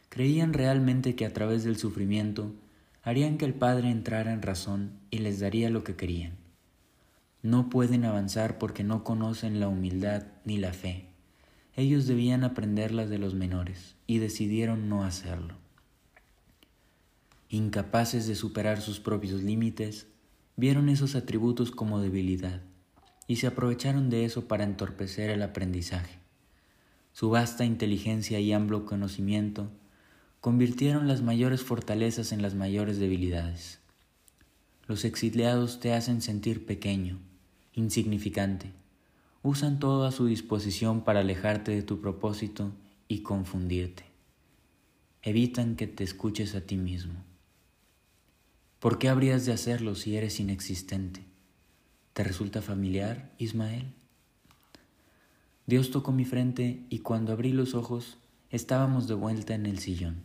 Creían 0.09 0.53
realmente 0.53 1.15
que 1.15 1.27
a 1.27 1.33
través 1.33 1.63
del 1.63 1.77
sufrimiento 1.77 2.55
harían 3.03 3.37
que 3.37 3.45
el 3.45 3.53
Padre 3.53 3.91
entrara 3.91 4.33
en 4.33 4.41
razón 4.41 4.93
y 5.11 5.19
les 5.19 5.39
daría 5.39 5.69
lo 5.69 5.83
que 5.83 5.95
querían. 5.95 6.42
No 7.43 7.69
pueden 7.69 8.05
avanzar 8.05 8.57
porque 8.57 8.85
no 8.85 9.03
conocen 9.03 9.59
la 9.59 9.67
humildad 9.67 10.23
ni 10.45 10.57
la 10.57 10.71
fe. 10.71 11.09
Ellos 11.75 12.07
debían 12.07 12.45
aprenderlas 12.45 13.09
de 13.09 13.17
los 13.17 13.33
menores 13.33 13.95
y 14.07 14.19
decidieron 14.19 14.87
no 14.87 15.03
hacerlo. 15.03 15.55
Incapaces 17.49 18.27
de 18.27 18.35
superar 18.35 18.79
sus 18.79 19.01
propios 19.01 19.43
límites, 19.43 20.07
vieron 20.55 20.87
esos 20.87 21.15
atributos 21.15 21.71
como 21.71 21.99
debilidad 21.99 22.61
y 23.27 23.35
se 23.35 23.47
aprovecharon 23.47 24.09
de 24.09 24.23
eso 24.23 24.47
para 24.47 24.63
entorpecer 24.63 25.29
el 25.29 25.41
aprendizaje. 25.41 26.19
Su 27.11 27.29
vasta 27.29 27.65
inteligencia 27.65 28.39
y 28.39 28.53
amplio 28.53 28.85
conocimiento 28.85 29.69
convirtieron 30.39 31.09
las 31.09 31.21
mayores 31.21 31.61
fortalezas 31.61 32.31
en 32.31 32.41
las 32.41 32.55
mayores 32.55 32.99
debilidades. 32.99 33.79
Los 34.87 35.03
exiliados 35.03 35.81
te 35.81 35.93
hacen 35.93 36.21
sentir 36.21 36.65
pequeño, 36.65 37.19
insignificante, 37.73 38.71
usan 39.41 39.79
todo 39.79 40.05
a 40.05 40.11
su 40.11 40.25
disposición 40.25 41.03
para 41.03 41.19
alejarte 41.19 41.71
de 41.71 41.83
tu 41.83 41.99
propósito 42.01 42.71
y 43.07 43.19
confundirte. 43.23 44.05
evitan 45.21 45.75
que 45.75 45.87
te 45.87 46.03
escuches 46.03 46.53
a 46.53 46.61
ti 46.61 46.75
mismo. 46.75 47.13
¿Por 48.79 48.99
qué 48.99 49.07
habrías 49.07 49.45
de 49.45 49.53
hacerlo 49.53 49.95
si 49.95 50.17
eres 50.17 50.39
inexistente? 50.41 51.23
¿Te 52.11 52.23
resulta 52.23 52.61
familiar, 52.61 53.31
Ismael? 53.37 53.93
Dios 55.65 55.91
tocó 55.91 56.11
mi 56.11 56.25
frente 56.25 56.85
y 56.89 56.99
cuando 56.99 57.31
abrí 57.31 57.53
los 57.53 57.73
ojos 57.73 58.17
estábamos 58.49 59.07
de 59.07 59.13
vuelta 59.13 59.55
en 59.55 59.65
el 59.65 59.79
sillón. 59.79 60.23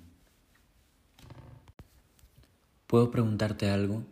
¿Puedo 2.89 3.11
preguntarte 3.11 3.71
algo? 3.71 4.03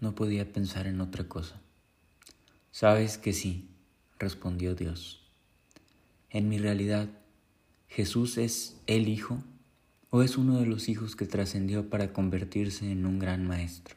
No 0.00 0.14
podía 0.16 0.52
pensar 0.52 0.86
en 0.88 1.00
otra 1.00 1.28
cosa. 1.28 1.60
Sabes 2.80 3.18
que 3.18 3.32
sí, 3.32 3.68
respondió 4.20 4.76
Dios. 4.76 5.20
En 6.30 6.48
mi 6.48 6.58
realidad, 6.58 7.08
¿Jesús 7.88 8.38
es 8.38 8.76
el 8.86 9.08
Hijo 9.08 9.42
o 10.10 10.22
es 10.22 10.38
uno 10.38 10.60
de 10.60 10.66
los 10.66 10.88
hijos 10.88 11.16
que 11.16 11.26
trascendió 11.26 11.90
para 11.90 12.12
convertirse 12.12 12.88
en 12.92 13.04
un 13.04 13.18
gran 13.18 13.44
maestro? 13.44 13.96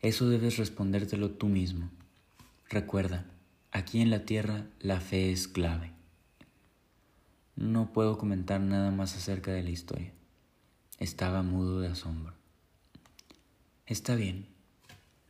Eso 0.00 0.30
debes 0.30 0.56
respondértelo 0.56 1.32
tú 1.32 1.48
mismo. 1.48 1.90
Recuerda, 2.70 3.26
aquí 3.72 4.00
en 4.00 4.08
la 4.08 4.24
tierra 4.24 4.64
la 4.80 4.98
fe 4.98 5.32
es 5.32 5.48
clave. 5.48 5.90
No 7.56 7.92
puedo 7.92 8.16
comentar 8.16 8.62
nada 8.62 8.90
más 8.90 9.14
acerca 9.16 9.52
de 9.52 9.62
la 9.62 9.68
historia. 9.68 10.14
Estaba 10.98 11.42
mudo 11.42 11.78
de 11.80 11.88
asombro. 11.88 12.32
Está 13.84 14.14
bien, 14.14 14.46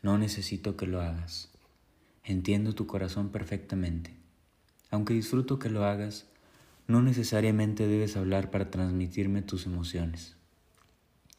no 0.01 0.17
necesito 0.17 0.77
que 0.77 0.87
lo 0.87 1.01
hagas. 1.01 1.52
Entiendo 2.25 2.75
tu 2.75 2.87
corazón 2.87 3.31
perfectamente. 3.31 4.15
Aunque 4.91 5.15
disfruto 5.15 5.59
que 5.59 5.71
lo 5.71 5.85
hagas, 5.85 6.27
no 6.87 7.03
necesariamente 7.03 7.87
debes 7.89 8.17
hablar 8.17 8.51
para 8.51 8.71
transmitirme 8.71 9.43
tus 9.43 9.67
emociones. 9.67 10.37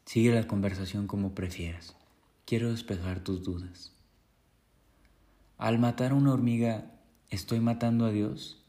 Sigue 0.04 0.34
la 0.34 0.46
conversación 0.46 1.06
como 1.06 1.34
prefieras. 1.34 1.96
Quiero 2.44 2.70
despejar 2.70 3.20
tus 3.20 3.42
dudas. 3.42 3.92
Al 5.56 5.78
matar 5.78 6.12
a 6.12 6.14
una 6.16 6.32
hormiga, 6.32 6.90
¿estoy 7.30 7.60
matando 7.60 8.04
a 8.04 8.10
Dios? 8.10 8.62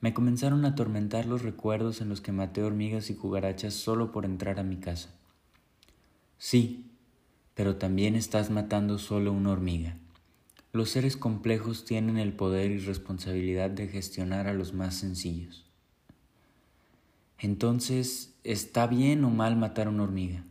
Me 0.00 0.14
comenzaron 0.14 0.64
a 0.64 0.70
atormentar 0.70 1.26
los 1.26 1.42
recuerdos 1.42 2.00
en 2.00 2.08
los 2.08 2.20
que 2.20 2.32
maté 2.32 2.62
hormigas 2.62 3.10
y 3.10 3.14
cucarachas 3.14 3.74
solo 3.74 4.10
por 4.10 4.24
entrar 4.24 4.58
a 4.58 4.64
mi 4.64 4.78
casa. 4.78 5.10
Sí, 6.38 6.90
pero 7.54 7.76
también 7.76 8.16
estás 8.16 8.50
matando 8.50 8.98
solo 8.98 9.32
una 9.32 9.50
hormiga. 9.50 9.96
Los 10.72 10.90
seres 10.90 11.16
complejos 11.16 11.86
tienen 11.86 12.18
el 12.18 12.34
poder 12.34 12.70
y 12.70 12.78
responsabilidad 12.78 13.70
de 13.70 13.88
gestionar 13.88 14.46
a 14.46 14.52
los 14.52 14.74
más 14.74 14.96
sencillos. 14.96 15.64
Entonces, 17.38 18.34
¿está 18.44 18.86
bien 18.86 19.24
o 19.24 19.30
mal 19.30 19.56
matar 19.56 19.88
una 19.88 20.02
hormiga? 20.02 20.44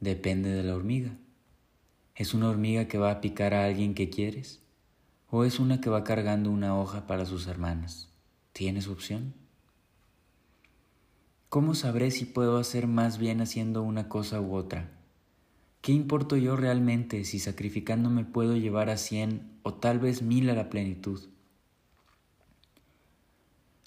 Depende 0.00 0.50
de 0.50 0.64
la 0.64 0.74
hormiga. 0.74 1.16
¿Es 2.16 2.34
una 2.34 2.48
hormiga 2.48 2.88
que 2.88 2.98
va 2.98 3.12
a 3.12 3.20
picar 3.20 3.54
a 3.54 3.64
alguien 3.64 3.94
que 3.94 4.10
quieres? 4.10 4.60
¿O 5.30 5.44
es 5.44 5.60
una 5.60 5.80
que 5.80 5.90
va 5.90 6.02
cargando 6.02 6.50
una 6.50 6.76
hoja 6.76 7.06
para 7.06 7.26
sus 7.26 7.46
hermanas? 7.46 8.08
¿Tienes 8.52 8.88
opción? 8.88 9.34
¿Cómo 11.48 11.74
sabré 11.74 12.10
si 12.10 12.24
puedo 12.24 12.58
hacer 12.58 12.88
más 12.88 13.18
bien 13.18 13.40
haciendo 13.40 13.82
una 13.82 14.08
cosa 14.08 14.40
u 14.40 14.54
otra? 14.54 14.99
¿Qué 15.80 15.92
importo 15.92 16.36
yo 16.36 16.56
realmente 16.56 17.24
si 17.24 17.38
sacrificándome 17.38 18.26
puedo 18.26 18.54
llevar 18.54 18.90
a 18.90 18.98
cien 18.98 19.50
o 19.62 19.72
tal 19.72 19.98
vez 19.98 20.20
mil 20.20 20.50
a 20.50 20.54
la 20.54 20.68
plenitud? 20.68 21.30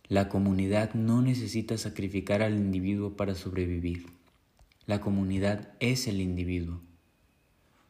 La 0.07 0.27
comunidad 0.27 0.95
no 0.95 1.21
necesita 1.21 1.77
sacrificar 1.77 2.41
al 2.41 2.55
individuo 2.55 3.15
para 3.15 3.35
sobrevivir. 3.35 4.07
La 4.87 5.01
comunidad 5.01 5.73
es 5.79 6.07
el 6.07 6.19
individuo. 6.19 6.81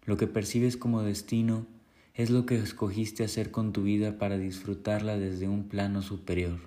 Lo 0.03 0.17
que 0.17 0.27
percibes 0.27 0.75
como 0.75 1.01
destino 1.01 1.65
es 2.13 2.29
lo 2.29 2.45
que 2.45 2.57
escogiste 2.57 3.23
hacer 3.23 3.51
con 3.51 3.71
tu 3.71 3.83
vida 3.83 4.17
para 4.17 4.37
disfrutarla 4.37 5.17
desde 5.17 5.47
un 5.47 5.69
plano 5.69 6.01
superior. 6.01 6.59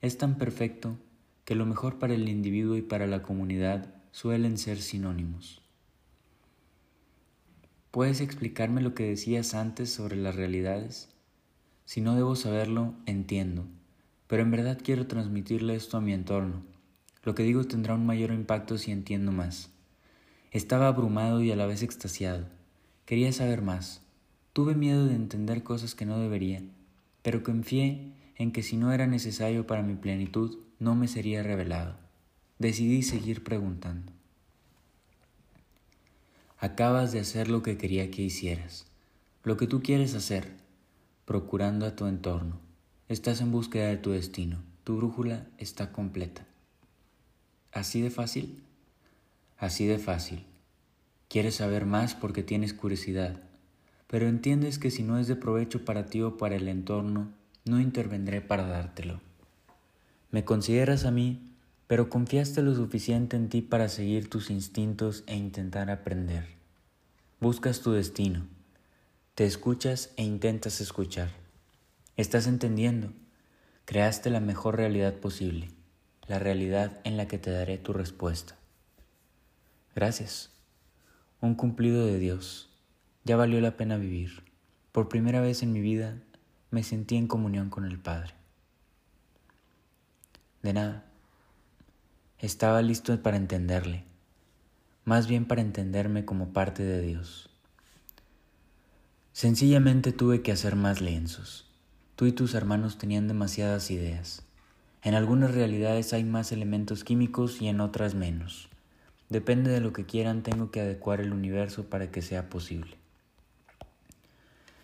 Es 0.00 0.18
tan 0.18 0.38
perfecto 0.38 0.98
que 1.44 1.56
lo 1.56 1.66
mejor 1.66 1.98
para 1.98 2.14
el 2.14 2.28
individuo 2.28 2.76
y 2.76 2.82
para 2.82 3.08
la 3.08 3.22
comunidad 3.22 3.92
suelen 4.12 4.56
ser 4.56 4.80
sinónimos. 4.80 5.63
¿Puedes 7.94 8.20
explicarme 8.20 8.82
lo 8.82 8.92
que 8.94 9.04
decías 9.04 9.54
antes 9.54 9.88
sobre 9.88 10.16
las 10.16 10.34
realidades? 10.34 11.08
Si 11.86 12.02
no 12.02 12.16
debo 12.16 12.34
saberlo, 12.34 12.94
entiendo, 13.06 13.64
pero 14.26 14.42
en 14.42 14.50
verdad 14.50 14.78
quiero 14.82 15.06
transmitirle 15.06 15.76
esto 15.76 15.96
a 15.96 16.00
mi 16.00 16.12
entorno 16.12 16.74
lo 17.24 17.34
que 17.34 17.42
digo 17.42 17.64
tendrá 17.64 17.94
un 17.94 18.04
mayor 18.04 18.32
impacto 18.32 18.76
si 18.76 18.90
entiendo 18.90 19.32
más. 19.32 19.70
Estaba 20.50 20.88
abrumado 20.88 21.42
y 21.42 21.50
a 21.50 21.56
la 21.56 21.66
vez 21.66 21.82
extasiado. 21.82 22.46
Quería 23.06 23.32
saber 23.32 23.62
más. 23.62 24.02
Tuve 24.52 24.74
miedo 24.74 25.06
de 25.06 25.14
entender 25.14 25.62
cosas 25.62 25.94
que 25.94 26.04
no 26.04 26.18
debería, 26.18 26.62
pero 27.22 27.42
confié 27.42 28.12
en 28.36 28.52
que 28.52 28.62
si 28.62 28.76
no 28.76 28.92
era 28.92 29.06
necesario 29.06 29.66
para 29.66 29.82
mi 29.82 29.94
plenitud, 29.94 30.58
no 30.78 30.94
me 30.94 31.08
sería 31.08 31.42
revelado. 31.42 31.96
Decidí 32.58 33.02
seguir 33.02 33.42
preguntando. 33.42 34.12
Acabas 36.64 37.12
de 37.12 37.20
hacer 37.20 37.50
lo 37.50 37.62
que 37.62 37.76
quería 37.76 38.10
que 38.10 38.22
hicieras, 38.22 38.86
lo 39.42 39.58
que 39.58 39.66
tú 39.66 39.82
quieres 39.82 40.14
hacer, 40.14 40.48
procurando 41.26 41.84
a 41.84 41.94
tu 41.94 42.06
entorno. 42.06 42.58
Estás 43.06 43.42
en 43.42 43.52
búsqueda 43.52 43.88
de 43.88 43.98
tu 43.98 44.12
destino. 44.12 44.62
Tu 44.82 44.96
brújula 44.96 45.46
está 45.58 45.92
completa. 45.92 46.46
¿Así 47.70 48.00
de 48.00 48.08
fácil? 48.08 48.62
Así 49.58 49.84
de 49.84 49.98
fácil. 49.98 50.46
Quieres 51.28 51.56
saber 51.56 51.84
más 51.84 52.14
porque 52.14 52.42
tienes 52.42 52.72
curiosidad, 52.72 53.42
pero 54.06 54.26
entiendes 54.26 54.78
que 54.78 54.90
si 54.90 55.02
no 55.02 55.18
es 55.18 55.28
de 55.28 55.36
provecho 55.36 55.84
para 55.84 56.06
ti 56.06 56.22
o 56.22 56.38
para 56.38 56.56
el 56.56 56.68
entorno, 56.68 57.30
no 57.66 57.78
intervendré 57.78 58.40
para 58.40 58.66
dártelo. 58.66 59.20
Me 60.30 60.46
consideras 60.46 61.04
a 61.04 61.10
mí, 61.10 61.53
pero 61.86 62.08
confiaste 62.08 62.62
lo 62.62 62.74
suficiente 62.74 63.36
en 63.36 63.48
ti 63.48 63.62
para 63.62 63.88
seguir 63.88 64.30
tus 64.30 64.50
instintos 64.50 65.24
e 65.26 65.36
intentar 65.36 65.90
aprender. 65.90 66.46
Buscas 67.40 67.80
tu 67.80 67.92
destino, 67.92 68.46
te 69.34 69.44
escuchas 69.44 70.12
e 70.16 70.22
intentas 70.22 70.80
escuchar. 70.80 71.30
Estás 72.16 72.46
entendiendo, 72.46 73.12
creaste 73.84 74.30
la 74.30 74.40
mejor 74.40 74.76
realidad 74.76 75.14
posible 75.14 75.68
la 76.26 76.38
realidad 76.38 77.00
en 77.04 77.16
la 77.16 77.28
que 77.28 77.38
te 77.38 77.50
daré 77.50 77.78
tu 77.78 77.92
respuesta. 77.92 78.56
Gracias. 79.94 80.50
Un 81.40 81.54
cumplido 81.54 82.06
de 82.06 82.18
Dios. 82.18 82.70
Ya 83.24 83.36
valió 83.36 83.60
la 83.60 83.76
pena 83.76 83.96
vivir. 83.96 84.42
Por 84.92 85.08
primera 85.08 85.40
vez 85.40 85.62
en 85.62 85.72
mi 85.72 85.80
vida 85.80 86.18
me 86.70 86.82
sentí 86.82 87.16
en 87.16 87.26
comunión 87.26 87.68
con 87.68 87.84
el 87.84 87.98
Padre. 87.98 88.34
De 90.62 90.72
nada. 90.72 91.03
Estaba 92.44 92.82
listo 92.82 93.18
para 93.22 93.38
entenderle, 93.38 94.04
más 95.06 95.28
bien 95.28 95.46
para 95.46 95.62
entenderme 95.62 96.26
como 96.26 96.52
parte 96.52 96.82
de 96.82 97.00
Dios. 97.00 97.48
Sencillamente 99.32 100.12
tuve 100.12 100.42
que 100.42 100.52
hacer 100.52 100.76
más 100.76 101.00
lienzos. 101.00 101.66
Tú 102.16 102.26
y 102.26 102.32
tus 102.32 102.52
hermanos 102.52 102.98
tenían 102.98 103.28
demasiadas 103.28 103.90
ideas. 103.90 104.42
En 105.02 105.14
algunas 105.14 105.54
realidades 105.54 106.12
hay 106.12 106.22
más 106.22 106.52
elementos 106.52 107.02
químicos 107.02 107.62
y 107.62 107.68
en 107.68 107.80
otras 107.80 108.14
menos. 108.14 108.68
Depende 109.30 109.70
de 109.70 109.80
lo 109.80 109.94
que 109.94 110.04
quieran, 110.04 110.42
tengo 110.42 110.70
que 110.70 110.82
adecuar 110.82 111.22
el 111.22 111.32
universo 111.32 111.84
para 111.84 112.10
que 112.10 112.20
sea 112.20 112.50
posible. 112.50 112.98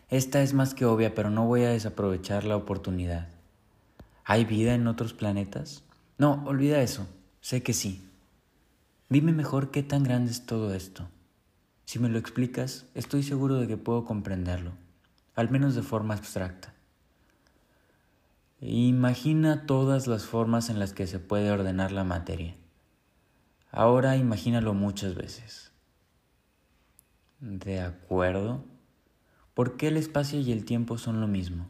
Esta 0.09 0.41
es 0.43 0.55
más 0.55 0.73
que 0.73 0.87
obvia, 0.87 1.15
pero 1.15 1.29
no 1.29 1.45
voy 1.45 1.65
a 1.65 1.71
desaprovechar 1.73 2.45
la 2.45 2.57
oportunidad. 2.57 3.29
¿Hay 4.25 4.47
vida 4.47 4.73
en 4.73 4.87
otros 4.87 5.13
planetas? 5.13 5.85
No, 6.17 6.43
olvida 6.47 6.81
eso. 6.81 7.07
Sé 7.41 7.63
que 7.63 7.73
sí. 7.73 8.07
Dime 9.09 9.33
mejor 9.33 9.71
qué 9.71 9.83
tan 9.83 10.03
grande 10.05 10.31
es 10.31 10.47
todo 10.47 10.75
esto. 10.75 11.09
Si 11.85 11.99
me 11.99 12.09
lo 12.09 12.19
explicas, 12.19 12.87
estoy 12.95 13.23
seguro 13.23 13.57
de 13.57 13.67
que 13.67 13.77
puedo 13.77 14.05
comprenderlo, 14.05 14.73
al 15.35 15.51
menos 15.51 15.75
de 15.75 15.83
forma 15.83 16.15
abstracta. 16.15 16.75
Imagina 18.61 19.67
todas 19.67 20.07
las 20.07 20.27
formas 20.27 20.69
en 20.69 20.79
las 20.79 20.93
que 20.93 21.07
se 21.07 21.19
puede 21.19 21.51
ordenar 21.51 21.93
la 21.93 22.05
materia. 22.05 22.55
Ahora 23.73 24.17
imagínalo 24.17 24.75
muchas 24.75 25.15
veces. 25.15 25.73
¿De 27.41 27.81
acuerdo? 27.81 28.65
¿Por 29.55 29.79
qué 29.79 29.89
el 29.89 29.97
espacio 29.97 30.39
y 30.41 30.53
el 30.53 30.67
tiempo 30.67 30.99
son 30.99 31.21
lo 31.21 31.27
mismo? 31.27 31.69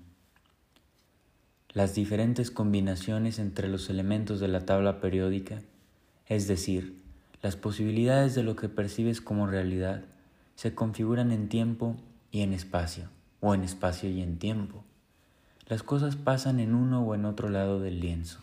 Las 1.72 1.94
diferentes 1.94 2.50
combinaciones 2.50 3.38
entre 3.38 3.68
los 3.68 3.90
elementos 3.90 4.40
de 4.40 4.48
la 4.48 4.66
tabla 4.66 5.00
periódica, 5.00 5.62
es 6.26 6.48
decir, 6.48 7.00
las 7.42 7.54
posibilidades 7.54 8.35
de 8.35 8.42
lo 8.42 8.56
que 8.56 8.68
percibes 8.68 9.20
como 9.20 9.46
realidad, 9.46 10.02
se 10.56 10.74
configuran 10.74 11.30
en 11.30 11.48
tiempo 11.48 11.94
y 12.33 12.40
en 12.40 12.54
espacio, 12.54 13.09
o 13.38 13.54
en 13.54 13.62
espacio 13.62 14.11
y 14.11 14.20
en 14.20 14.38
tiempo. 14.38 14.83
Las 15.68 15.85
cosas 15.85 16.16
pasan 16.16 16.59
en 16.59 16.74
uno 16.74 17.02
o 17.02 17.14
en 17.14 17.24
otro 17.24 17.48
lado 17.48 17.78
del 17.78 18.00
lienzo. 18.00 18.40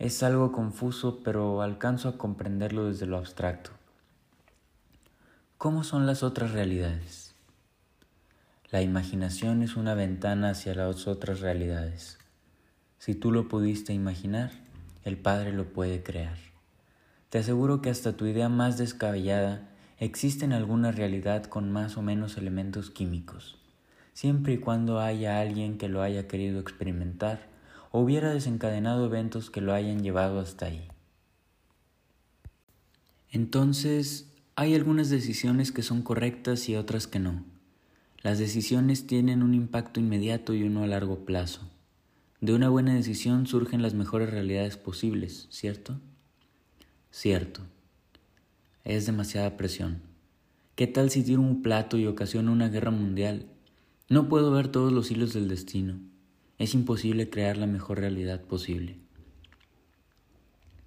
Es 0.00 0.24
algo 0.24 0.50
confuso, 0.50 1.20
pero 1.22 1.62
alcanzo 1.62 2.08
a 2.08 2.18
comprenderlo 2.18 2.86
desde 2.86 3.06
lo 3.06 3.16
abstracto. 3.16 3.70
¿Cómo 5.56 5.84
son 5.84 6.04
las 6.04 6.24
otras 6.24 6.50
realidades? 6.50 7.23
La 8.74 8.82
imaginación 8.82 9.62
es 9.62 9.76
una 9.76 9.94
ventana 9.94 10.50
hacia 10.50 10.74
las 10.74 11.06
otras 11.06 11.38
realidades. 11.38 12.18
Si 12.98 13.14
tú 13.14 13.30
lo 13.30 13.46
pudiste 13.46 13.92
imaginar, 13.92 14.50
el 15.04 15.16
Padre 15.16 15.52
lo 15.52 15.72
puede 15.72 16.02
crear. 16.02 16.36
Te 17.28 17.38
aseguro 17.38 17.80
que 17.80 17.90
hasta 17.90 18.16
tu 18.16 18.26
idea 18.26 18.48
más 18.48 18.76
descabellada 18.76 19.70
existe 20.00 20.44
en 20.44 20.52
alguna 20.52 20.90
realidad 20.90 21.44
con 21.44 21.70
más 21.70 21.96
o 21.96 22.02
menos 22.02 22.36
elementos 22.36 22.90
químicos, 22.90 23.60
siempre 24.12 24.54
y 24.54 24.58
cuando 24.58 24.98
haya 24.98 25.40
alguien 25.40 25.78
que 25.78 25.88
lo 25.88 26.02
haya 26.02 26.26
querido 26.26 26.58
experimentar 26.58 27.46
o 27.92 28.00
hubiera 28.00 28.30
desencadenado 28.30 29.06
eventos 29.06 29.50
que 29.50 29.60
lo 29.60 29.72
hayan 29.72 30.02
llevado 30.02 30.40
hasta 30.40 30.66
ahí. 30.66 30.88
Entonces, 33.30 34.34
hay 34.56 34.74
algunas 34.74 35.10
decisiones 35.10 35.70
que 35.70 35.82
son 35.82 36.02
correctas 36.02 36.68
y 36.68 36.74
otras 36.74 37.06
que 37.06 37.20
no. 37.20 37.53
Las 38.24 38.38
decisiones 38.38 39.06
tienen 39.06 39.42
un 39.42 39.52
impacto 39.52 40.00
inmediato 40.00 40.54
y 40.54 40.62
uno 40.62 40.82
a 40.82 40.86
largo 40.86 41.26
plazo. 41.26 41.60
De 42.40 42.54
una 42.54 42.70
buena 42.70 42.94
decisión 42.94 43.46
surgen 43.46 43.82
las 43.82 43.92
mejores 43.92 44.30
realidades 44.30 44.78
posibles, 44.78 45.46
¿cierto? 45.50 46.00
Cierto. 47.10 47.60
Es 48.82 49.04
demasiada 49.04 49.58
presión. 49.58 50.00
¿Qué 50.74 50.86
tal 50.86 51.10
si 51.10 51.22
tiro 51.22 51.42
un 51.42 51.60
plato 51.60 51.98
y 51.98 52.06
ocasiona 52.06 52.50
una 52.50 52.70
guerra 52.70 52.90
mundial? 52.90 53.44
No 54.08 54.26
puedo 54.26 54.50
ver 54.50 54.68
todos 54.68 54.90
los 54.90 55.10
hilos 55.10 55.34
del 55.34 55.46
destino. 55.46 56.00
Es 56.56 56.72
imposible 56.72 57.28
crear 57.28 57.58
la 57.58 57.66
mejor 57.66 57.98
realidad 57.98 58.40
posible. 58.40 58.96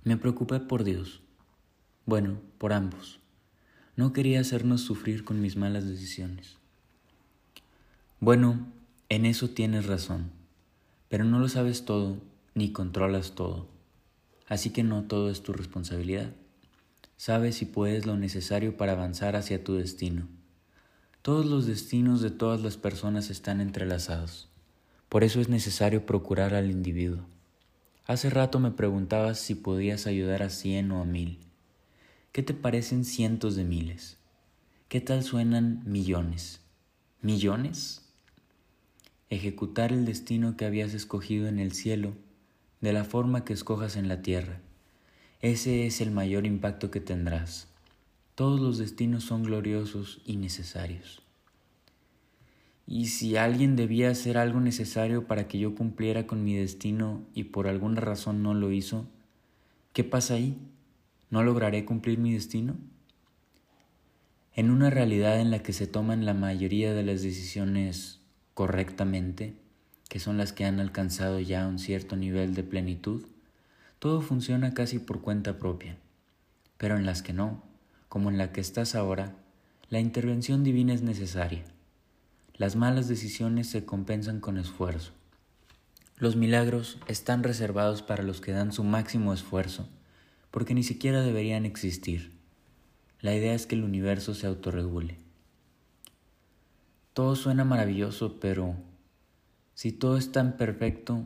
Me 0.03 0.17
preocupé 0.17 0.59
por 0.59 0.83
Dios. 0.83 1.21
Bueno, 2.07 2.41
por 2.57 2.73
ambos. 2.73 3.19
No 3.95 4.11
quería 4.11 4.39
hacernos 4.39 4.81
sufrir 4.81 5.23
con 5.23 5.39
mis 5.39 5.55
malas 5.55 5.87
decisiones. 5.87 6.57
Bueno, 8.19 8.65
en 9.09 9.27
eso 9.27 9.51
tienes 9.51 9.85
razón, 9.85 10.31
pero 11.07 11.23
no 11.23 11.37
lo 11.37 11.47
sabes 11.49 11.85
todo 11.85 12.17
ni 12.55 12.71
controlas 12.71 13.33
todo, 13.35 13.67
así 14.47 14.71
que 14.71 14.81
no 14.81 15.03
todo 15.03 15.29
es 15.29 15.43
tu 15.43 15.53
responsabilidad. 15.53 16.31
Sabes 17.15 17.61
y 17.61 17.65
puedes 17.65 18.07
lo 18.07 18.17
necesario 18.17 18.75
para 18.75 18.93
avanzar 18.93 19.35
hacia 19.35 19.63
tu 19.63 19.75
destino. 19.75 20.27
Todos 21.21 21.45
los 21.45 21.67
destinos 21.67 22.21
de 22.21 22.31
todas 22.31 22.59
las 22.61 22.75
personas 22.75 23.29
están 23.29 23.61
entrelazados. 23.61 24.49
Por 25.09 25.23
eso 25.23 25.39
es 25.39 25.47
necesario 25.47 26.07
procurar 26.07 26.55
al 26.55 26.71
individuo. 26.71 27.23
Hace 28.07 28.31
rato 28.31 28.59
me 28.59 28.71
preguntabas 28.71 29.37
si 29.37 29.53
podías 29.53 30.07
ayudar 30.07 30.41
a 30.41 30.49
cien 30.49 30.89
o 30.91 31.01
a 31.03 31.05
mil. 31.05 31.37
¿Qué 32.31 32.41
te 32.41 32.55
parecen 32.55 33.05
cientos 33.05 33.55
de 33.55 33.63
miles? 33.63 34.17
¿Qué 34.89 35.01
tal 35.01 35.21
suenan 35.21 35.83
millones? 35.85 36.61
¿Millones? 37.21 38.06
Ejecutar 39.29 39.91
el 39.91 40.05
destino 40.05 40.55
que 40.55 40.63
habías 40.63 40.93
escogido 40.93 41.47
en 41.47 41.59
el 41.59 41.73
cielo 41.73 42.13
de 42.79 42.93
la 42.93 43.03
forma 43.03 43.43
que 43.43 43.51
escojas 43.51 43.97
en 43.97 44.07
la 44.07 44.21
tierra. 44.21 44.61
Ese 45.41 45.85
es 45.85 45.99
el 45.99 46.11
mayor 46.11 46.45
impacto 46.45 46.91
que 46.91 47.01
tendrás. 47.01 47.67
Todos 48.35 48.61
los 48.61 48.77
destinos 48.77 49.25
son 49.25 49.43
gloriosos 49.43 50.21
y 50.25 50.37
necesarios. 50.37 51.21
Y 52.85 53.07
si 53.07 53.35
alguien 53.35 53.75
debía 53.75 54.09
hacer 54.11 54.37
algo 54.37 54.61
necesario 54.61 55.27
para 55.27 55.49
que 55.49 55.59
yo 55.59 55.75
cumpliera 55.75 56.25
con 56.25 56.45
mi 56.45 56.55
destino 56.55 57.25
y 57.33 57.45
por 57.45 57.67
alguna 57.67 57.99
razón 57.99 58.41
no 58.41 58.53
lo 58.53 58.71
hizo, 58.71 59.09
¿qué 59.91 60.05
pasa 60.05 60.35
ahí? 60.35 60.57
¿No 61.29 61.43
lograré 61.43 61.83
cumplir 61.83 62.17
mi 62.17 62.31
destino? 62.31 62.77
En 64.53 64.71
una 64.71 64.89
realidad 64.89 65.41
en 65.41 65.51
la 65.51 65.61
que 65.61 65.73
se 65.73 65.85
toman 65.85 66.25
la 66.25 66.33
mayoría 66.33 66.93
de 66.93 67.03
las 67.03 67.21
decisiones 67.21 68.21
correctamente, 68.57 69.53
que 70.09 70.17
son 70.17 70.39
las 70.39 70.51
que 70.51 70.65
han 70.65 70.79
alcanzado 70.79 71.39
ya 71.39 71.67
un 71.67 71.77
cierto 71.77 72.15
nivel 72.15 72.55
de 72.55 72.63
plenitud, 72.63 73.21
todo 73.99 74.19
funciona 74.21 74.73
casi 74.73 74.97
por 74.97 75.21
cuenta 75.21 75.59
propia. 75.59 75.95
Pero 76.79 76.97
en 76.97 77.05
las 77.05 77.21
que 77.21 77.33
no, 77.33 77.61
como 78.09 78.31
en 78.31 78.39
la 78.39 78.51
que 78.51 78.59
estás 78.59 78.95
ahora, 78.95 79.35
la 79.91 79.99
intervención 79.99 80.63
divina 80.63 80.95
es 80.95 81.03
necesaria. 81.03 81.65
Las 82.55 82.75
malas 82.75 83.07
decisiones 83.07 83.69
se 83.69 83.85
compensan 83.85 84.39
con 84.39 84.57
esfuerzo. 84.57 85.11
Los 86.17 86.35
milagros 86.35 86.97
están 87.07 87.43
reservados 87.43 88.01
para 88.01 88.23
los 88.23 88.41
que 88.41 88.53
dan 88.53 88.73
su 88.73 88.83
máximo 88.83 89.35
esfuerzo 89.35 89.87
porque 90.49 90.73
ni 90.73 90.81
siquiera 90.81 91.21
deberían 91.21 91.67
existir. 91.67 92.31
La 93.21 93.35
idea 93.35 93.53
es 93.53 93.67
que 93.67 93.75
el 93.75 93.83
universo 93.83 94.33
se 94.33 94.47
autorregule. 94.47 95.26
Todo 97.17 97.35
suena 97.35 97.63
maravilloso, 97.63 98.39
pero 98.39 98.75
si 99.73 99.91
todo 99.91 100.17
es 100.17 100.31
tan 100.31 100.55
perfecto, 100.55 101.23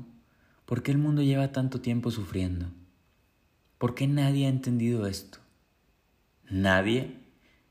¿por 0.66 0.84
qué 0.84 0.92
el 0.92 0.98
mundo 0.98 1.22
lleva 1.22 1.52
tanto 1.52 1.82
tiempo 1.82 2.12
sufriendo? 2.12 2.68
¿Por 3.78 3.94
qué 3.94 4.08
nadie 4.08 4.46
ha 4.46 4.50
entendido 4.50 5.06
esto? 5.06 5.40
¿Nadie? 6.50 7.18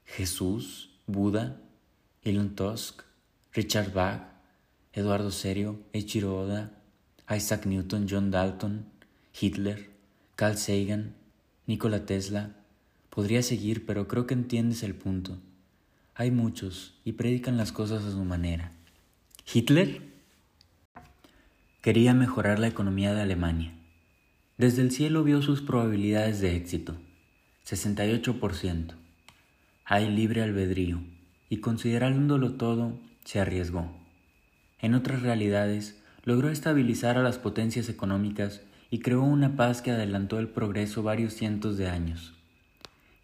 Jesús, 0.04 0.90
Buda, 1.06 1.62
Elon 2.20 2.54
Tusk, 2.54 3.04
Richard 3.54 3.94
Bach, 3.94 4.20
Eduardo 4.92 5.30
Serio, 5.30 5.80
Eiichiro 5.94 6.38
Oda, 6.38 6.72
Isaac 7.34 7.64
Newton, 7.64 8.06
John 8.06 8.30
Dalton, 8.30 8.84
Hitler, 9.40 9.88
Carl 10.36 10.58
Sagan, 10.58 11.14
Nikola 11.66 12.04
Tesla. 12.04 12.54
Podría 13.08 13.42
seguir, 13.42 13.86
pero 13.86 14.08
creo 14.08 14.26
que 14.26 14.34
entiendes 14.34 14.82
el 14.82 14.94
punto. 14.94 15.38
Hay 16.20 16.30
muchos 16.30 17.00
y 17.02 17.12
predican 17.12 17.56
las 17.56 17.72
cosas 17.72 18.04
a 18.04 18.10
su 18.10 18.26
manera. 18.26 18.72
¿Hitler? 19.50 20.02
Quería 21.80 22.12
mejorar 22.12 22.58
la 22.58 22.68
economía 22.68 23.14
de 23.14 23.22
Alemania. 23.22 23.72
Desde 24.58 24.82
el 24.82 24.90
cielo 24.90 25.24
vio 25.24 25.40
sus 25.40 25.62
probabilidades 25.62 26.42
de 26.42 26.56
éxito. 26.56 26.94
68%. 27.66 28.96
Hay 29.86 30.10
libre 30.10 30.42
albedrío 30.42 31.00
y 31.48 31.60
considerándolo 31.60 32.52
todo, 32.52 33.00
se 33.24 33.40
arriesgó. 33.40 33.90
En 34.78 34.92
otras 34.92 35.22
realidades, 35.22 36.02
logró 36.24 36.50
estabilizar 36.50 37.16
a 37.16 37.22
las 37.22 37.38
potencias 37.38 37.88
económicas 37.88 38.60
y 38.90 38.98
creó 38.98 39.22
una 39.22 39.56
paz 39.56 39.80
que 39.80 39.90
adelantó 39.90 40.38
el 40.38 40.48
progreso 40.48 41.02
varios 41.02 41.32
cientos 41.32 41.78
de 41.78 41.88
años. 41.88 42.34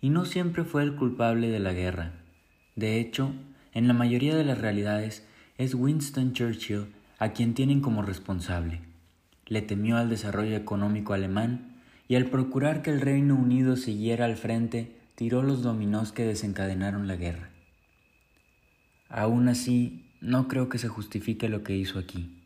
Y 0.00 0.08
no 0.08 0.24
siempre 0.24 0.64
fue 0.64 0.82
el 0.82 0.94
culpable 0.94 1.50
de 1.50 1.58
la 1.58 1.74
guerra. 1.74 2.22
De 2.76 3.00
hecho, 3.00 3.32
en 3.72 3.88
la 3.88 3.94
mayoría 3.94 4.36
de 4.36 4.44
las 4.44 4.58
realidades 4.58 5.24
es 5.56 5.74
Winston 5.74 6.34
Churchill 6.34 6.86
a 7.18 7.30
quien 7.30 7.54
tienen 7.54 7.80
como 7.80 8.02
responsable. 8.02 8.80
Le 9.46 9.62
temió 9.62 9.96
al 9.96 10.10
desarrollo 10.10 10.56
económico 10.56 11.14
alemán 11.14 11.80
y 12.06 12.16
al 12.16 12.26
procurar 12.26 12.82
que 12.82 12.90
el 12.90 13.00
Reino 13.00 13.34
Unido 13.34 13.76
siguiera 13.76 14.26
al 14.26 14.36
frente, 14.36 14.94
tiró 15.14 15.42
los 15.42 15.62
dominós 15.62 16.12
que 16.12 16.24
desencadenaron 16.24 17.08
la 17.08 17.16
guerra. 17.16 17.48
Aún 19.08 19.48
así, 19.48 20.04
no 20.20 20.46
creo 20.46 20.68
que 20.68 20.78
se 20.78 20.88
justifique 20.88 21.48
lo 21.48 21.62
que 21.62 21.76
hizo 21.76 21.98
aquí. 21.98 22.42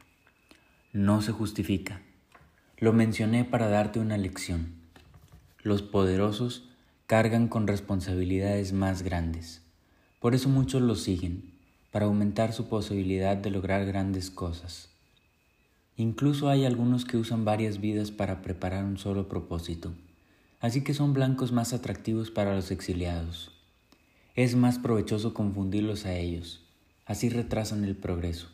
No 0.92 1.22
se 1.22 1.32
justifica. 1.32 2.02
Lo 2.78 2.92
mencioné 2.92 3.44
para 3.44 3.68
darte 3.68 3.98
una 3.98 4.16
lección. 4.16 4.74
Los 5.62 5.82
poderosos 5.82 6.68
cargan 7.06 7.48
con 7.48 7.66
responsabilidades 7.66 8.72
más 8.72 9.02
grandes. 9.02 9.62
Por 10.20 10.35
eso 10.35 10.50
muchos 10.50 10.83
los 10.83 11.02
siguen, 11.02 11.50
para 11.90 12.04
aumentar 12.04 12.52
su 12.52 12.68
posibilidad 12.68 13.38
de 13.38 13.50
lograr 13.50 13.87
grandes 13.87 14.30
cosas. 14.30 14.90
Incluso 15.96 16.50
hay 16.50 16.66
algunos 16.66 17.06
que 17.06 17.16
usan 17.16 17.46
varias 17.46 17.80
vidas 17.80 18.11
para 18.11 18.42
preparar 18.42 18.85
un 18.85 18.98
solo 18.98 19.28
propósito, 19.28 19.94
así 20.61 20.85
que 20.85 20.92
son 20.92 21.14
blancos 21.14 21.52
más 21.52 21.72
atractivos 21.72 22.30
para 22.30 22.54
los 22.54 22.70
exiliados. 22.70 23.50
Es 24.37 24.56
más 24.56 24.78
provechoso 24.78 25.33
confundirlos 25.33 26.04
a 26.04 26.14
ellos, 26.14 26.61
así 27.06 27.30
retrasan 27.30 27.85
el 27.85 27.96
progreso. 27.96 28.48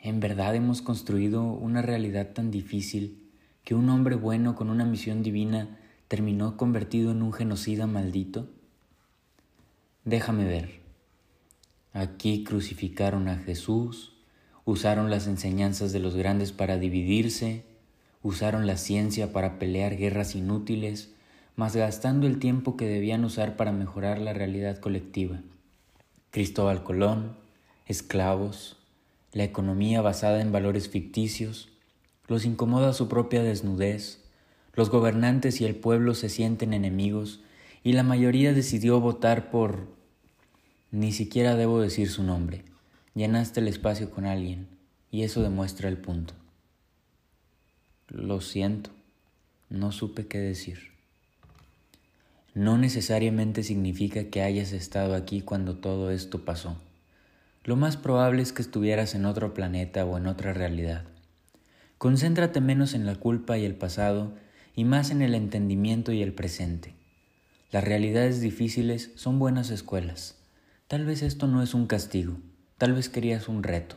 ¿En 0.00 0.20
verdad 0.20 0.54
hemos 0.54 0.80
construido 0.80 1.42
una 1.44 1.82
realidad 1.82 2.32
tan 2.32 2.50
difícil 2.50 3.30
que 3.62 3.74
un 3.74 3.90
hombre 3.90 4.14
bueno 4.14 4.54
con 4.54 4.70
una 4.70 4.86
misión 4.86 5.22
divina 5.22 5.78
terminó 6.08 6.56
convertido 6.56 7.10
en 7.10 7.20
un 7.20 7.34
genocida 7.34 7.86
maldito? 7.86 8.48
Déjame 10.04 10.44
ver. 10.44 10.80
Aquí 11.94 12.44
crucificaron 12.44 13.26
a 13.28 13.38
Jesús, 13.38 14.12
usaron 14.66 15.08
las 15.08 15.26
enseñanzas 15.26 15.92
de 15.92 15.98
los 15.98 16.14
grandes 16.14 16.52
para 16.52 16.76
dividirse, 16.76 17.64
usaron 18.22 18.66
la 18.66 18.76
ciencia 18.76 19.32
para 19.32 19.58
pelear 19.58 19.96
guerras 19.96 20.34
inútiles, 20.34 21.14
gastando 21.56 22.26
el 22.26 22.38
tiempo 22.38 22.76
que 22.76 22.86
debían 22.86 23.24
usar 23.24 23.56
para 23.56 23.72
mejorar 23.72 24.18
la 24.18 24.34
realidad 24.34 24.76
colectiva. 24.78 25.40
Cristóbal 26.30 26.82
Colón, 26.82 27.38
esclavos, 27.86 28.76
la 29.32 29.44
economía 29.44 30.02
basada 30.02 30.42
en 30.42 30.52
valores 30.52 30.90
ficticios, 30.90 31.70
los 32.26 32.44
incomoda 32.44 32.92
su 32.92 33.08
propia 33.08 33.42
desnudez, 33.42 34.20
Los 34.74 34.90
gobernantes 34.90 35.60
y 35.60 35.64
el 35.64 35.76
pueblo 35.76 36.14
se 36.14 36.28
sienten 36.28 36.74
enemigos 36.74 37.40
y 37.84 37.92
la 37.92 38.02
mayoría 38.02 38.52
decidió 38.52 38.98
votar 38.98 39.50
por... 39.50 39.86
Ni 40.90 41.12
siquiera 41.12 41.54
debo 41.54 41.80
decir 41.80 42.08
su 42.08 42.22
nombre. 42.24 42.64
Llenaste 43.14 43.60
el 43.60 43.68
espacio 43.68 44.10
con 44.10 44.24
alguien 44.24 44.66
y 45.10 45.22
eso 45.22 45.42
demuestra 45.42 45.88
el 45.88 45.98
punto. 45.98 46.34
Lo 48.08 48.40
siento, 48.40 48.90
no 49.68 49.92
supe 49.92 50.26
qué 50.26 50.38
decir. 50.38 50.92
No 52.54 52.78
necesariamente 52.78 53.62
significa 53.62 54.24
que 54.24 54.42
hayas 54.42 54.72
estado 54.72 55.14
aquí 55.14 55.42
cuando 55.42 55.76
todo 55.76 56.10
esto 56.10 56.44
pasó. 56.44 56.78
Lo 57.64 57.76
más 57.76 57.96
probable 57.96 58.40
es 58.42 58.52
que 58.52 58.62
estuvieras 58.62 59.14
en 59.14 59.26
otro 59.26 59.52
planeta 59.52 60.04
o 60.06 60.16
en 60.16 60.26
otra 60.26 60.54
realidad. 60.54 61.04
Concéntrate 61.98 62.60
menos 62.60 62.94
en 62.94 63.04
la 63.04 63.16
culpa 63.16 63.58
y 63.58 63.64
el 63.64 63.74
pasado 63.74 64.32
y 64.74 64.84
más 64.84 65.10
en 65.10 65.20
el 65.20 65.34
entendimiento 65.34 66.12
y 66.12 66.22
el 66.22 66.32
presente. 66.32 66.93
Las 67.74 67.82
realidades 67.82 68.40
difíciles 68.40 69.10
son 69.16 69.40
buenas 69.40 69.70
escuelas. 69.70 70.36
Tal 70.86 71.04
vez 71.04 71.22
esto 71.22 71.48
no 71.48 71.60
es 71.60 71.74
un 71.74 71.88
castigo, 71.88 72.36
tal 72.78 72.92
vez 72.92 73.08
querías 73.08 73.48
un 73.48 73.64
reto, 73.64 73.96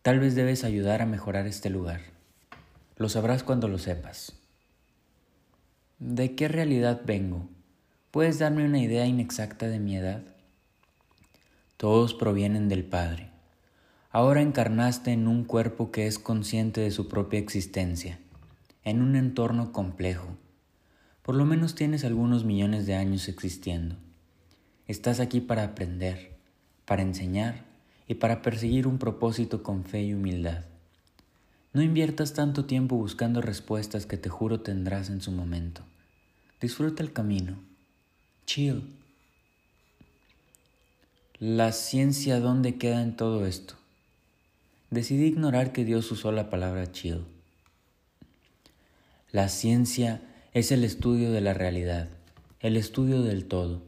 tal 0.00 0.18
vez 0.18 0.34
debes 0.34 0.64
ayudar 0.64 1.02
a 1.02 1.06
mejorar 1.06 1.46
este 1.46 1.68
lugar. 1.68 2.00
Lo 2.96 3.10
sabrás 3.10 3.42
cuando 3.42 3.68
lo 3.68 3.76
sepas. 3.76 4.32
¿De 5.98 6.34
qué 6.34 6.48
realidad 6.48 7.02
vengo? 7.04 7.50
¿Puedes 8.12 8.38
darme 8.38 8.64
una 8.64 8.78
idea 8.78 9.04
inexacta 9.04 9.68
de 9.68 9.78
mi 9.78 9.94
edad? 9.94 10.22
Todos 11.76 12.14
provienen 12.14 12.70
del 12.70 12.82
Padre. 12.82 13.28
Ahora 14.10 14.40
encarnaste 14.40 15.12
en 15.12 15.28
un 15.28 15.44
cuerpo 15.44 15.92
que 15.92 16.06
es 16.06 16.18
consciente 16.18 16.80
de 16.80 16.90
su 16.90 17.08
propia 17.08 17.40
existencia, 17.40 18.18
en 18.84 19.02
un 19.02 19.16
entorno 19.16 19.70
complejo. 19.70 20.38
Por 21.22 21.36
lo 21.36 21.44
menos 21.44 21.76
tienes 21.76 22.04
algunos 22.04 22.44
millones 22.44 22.86
de 22.86 22.96
años 22.96 23.28
existiendo. 23.28 23.96
Estás 24.88 25.20
aquí 25.20 25.40
para 25.40 25.62
aprender, 25.62 26.36
para 26.84 27.02
enseñar 27.02 27.64
y 28.08 28.14
para 28.14 28.42
perseguir 28.42 28.88
un 28.88 28.98
propósito 28.98 29.62
con 29.62 29.84
fe 29.84 30.02
y 30.02 30.14
humildad. 30.14 30.64
No 31.72 31.80
inviertas 31.80 32.34
tanto 32.34 32.64
tiempo 32.64 32.96
buscando 32.96 33.40
respuestas 33.40 34.04
que 34.04 34.18
te 34.18 34.28
juro 34.28 34.60
tendrás 34.60 35.08
en 35.10 35.20
su 35.20 35.30
momento. 35.30 35.82
Disfruta 36.60 37.02
el 37.02 37.12
camino. 37.12 37.56
Chill. 38.44 38.82
La 41.38 41.72
ciencia, 41.72 42.40
¿dónde 42.40 42.76
queda 42.76 43.00
en 43.00 43.16
todo 43.16 43.46
esto? 43.46 43.74
Decidí 44.90 45.26
ignorar 45.26 45.72
que 45.72 45.84
Dios 45.84 46.10
usó 46.10 46.32
la 46.32 46.50
palabra 46.50 46.90
chill. 46.92 47.24
La 49.30 49.48
ciencia 49.48 50.20
es 50.54 50.70
el 50.70 50.84
estudio 50.84 51.32
de 51.32 51.40
la 51.40 51.54
realidad, 51.54 52.08
el 52.60 52.76
estudio 52.76 53.22
del 53.22 53.46
todo. 53.46 53.82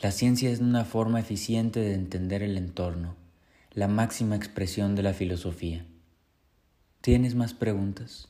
La 0.00 0.12
ciencia 0.12 0.48
es 0.48 0.60
una 0.60 0.84
forma 0.84 1.18
eficiente 1.18 1.80
de 1.80 1.94
entender 1.94 2.44
el 2.44 2.56
entorno, 2.56 3.16
la 3.72 3.88
máxima 3.88 4.36
expresión 4.36 4.94
de 4.94 5.02
la 5.02 5.14
filosofía. 5.14 5.84
¿Tienes 7.00 7.34
más 7.34 7.54
preguntas? 7.54 8.28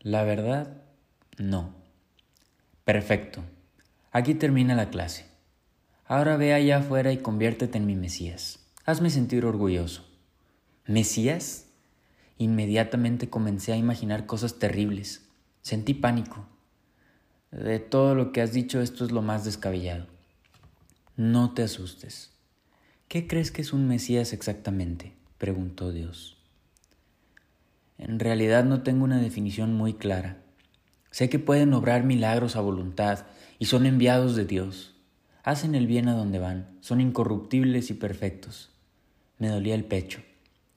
La 0.00 0.22
verdad, 0.22 0.82
no. 1.38 1.74
Perfecto. 2.84 3.40
Aquí 4.12 4.34
termina 4.34 4.74
la 4.74 4.90
clase. 4.90 5.24
Ahora 6.04 6.36
ve 6.36 6.52
allá 6.52 6.78
afuera 6.78 7.10
y 7.10 7.18
conviértete 7.18 7.78
en 7.78 7.86
mi 7.86 7.96
Mesías. 7.96 8.58
Hazme 8.84 9.08
sentir 9.08 9.46
orgulloso. 9.46 10.04
¿Mesías? 10.86 11.68
Inmediatamente 12.36 13.30
comencé 13.30 13.72
a 13.72 13.76
imaginar 13.76 14.26
cosas 14.26 14.58
terribles. 14.58 15.25
Sentí 15.66 15.94
pánico. 15.94 16.46
De 17.50 17.80
todo 17.80 18.14
lo 18.14 18.30
que 18.30 18.40
has 18.40 18.52
dicho, 18.52 18.80
esto 18.80 19.04
es 19.04 19.10
lo 19.10 19.20
más 19.20 19.44
descabellado. 19.44 20.06
No 21.16 21.54
te 21.54 21.64
asustes. 21.64 22.30
¿Qué 23.08 23.26
crees 23.26 23.50
que 23.50 23.62
es 23.62 23.72
un 23.72 23.88
Mesías 23.88 24.32
exactamente? 24.32 25.16
preguntó 25.38 25.90
Dios. 25.90 26.36
En 27.98 28.20
realidad 28.20 28.62
no 28.62 28.84
tengo 28.84 29.02
una 29.02 29.20
definición 29.20 29.74
muy 29.74 29.94
clara. 29.94 30.36
Sé 31.10 31.28
que 31.28 31.40
pueden 31.40 31.74
obrar 31.74 32.04
milagros 32.04 32.54
a 32.54 32.60
voluntad 32.60 33.26
y 33.58 33.64
son 33.64 33.86
enviados 33.86 34.36
de 34.36 34.44
Dios 34.44 34.94
hacen 35.42 35.74
el 35.74 35.88
bien 35.88 36.06
a 36.06 36.14
donde 36.14 36.38
van, 36.38 36.78
son 36.80 37.00
incorruptibles 37.00 37.90
y 37.90 37.94
perfectos. 37.94 38.70
Me 39.38 39.48
dolía 39.48 39.74
el 39.74 39.84
pecho, 39.84 40.20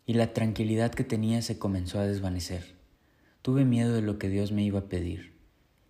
y 0.08 0.16
la 0.16 0.34
tranquilidad 0.34 0.92
que 0.92 1.04
tenía 1.04 1.44
se 1.44 1.60
comenzó 1.60 2.00
a 2.00 2.08
desvanecer. 2.08 2.79
Tuve 3.42 3.66
miedo 3.66 3.94
de 3.94 4.02
lo 4.02 4.18
que 4.18 4.30
Dios 4.30 4.52
me 4.52 4.64
iba 4.64 4.80
a 4.80 4.90
pedir. 4.90 5.34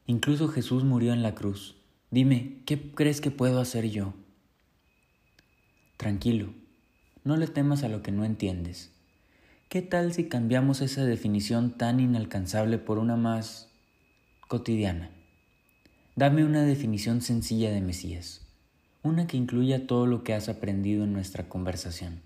Incluso 0.05 0.47
Jesús 0.47 0.83
murió 0.83 1.13
en 1.13 1.23
la 1.23 1.35
cruz. 1.35 1.75
Dime, 2.12 2.62
¿qué 2.65 2.91
crees 2.91 3.21
que 3.21 3.31
puedo 3.31 3.59
hacer 3.59 3.89
yo? 3.89 4.13
Tranquilo, 5.97 6.53
no 7.23 7.38
le 7.38 7.47
temas 7.47 7.83
a 7.83 7.89
lo 7.89 8.01
que 8.01 8.12
no 8.12 8.25
entiendes. 8.25 8.91
¿Qué 9.69 9.81
tal 9.81 10.13
si 10.13 10.29
cambiamos 10.29 10.81
esa 10.81 11.05
definición 11.05 11.77
tan 11.77 11.99
inalcanzable 11.99 12.77
por 12.77 12.97
una 12.97 13.15
más 13.15 13.69
cotidiana? 14.47 15.12
Dame 16.15 16.43
una 16.43 16.63
definición 16.63 17.21
sencilla 17.21 17.71
de 17.71 17.81
Mesías 17.81 18.49
una 19.01 19.27
que 19.27 19.38
incluya 19.38 19.88
todo 19.88 20.05
lo 20.05 20.23
que 20.23 20.33
has 20.33 20.49
aprendido 20.49 21.03
en 21.03 21.13
nuestra 21.13 21.47
conversación. 21.47 22.21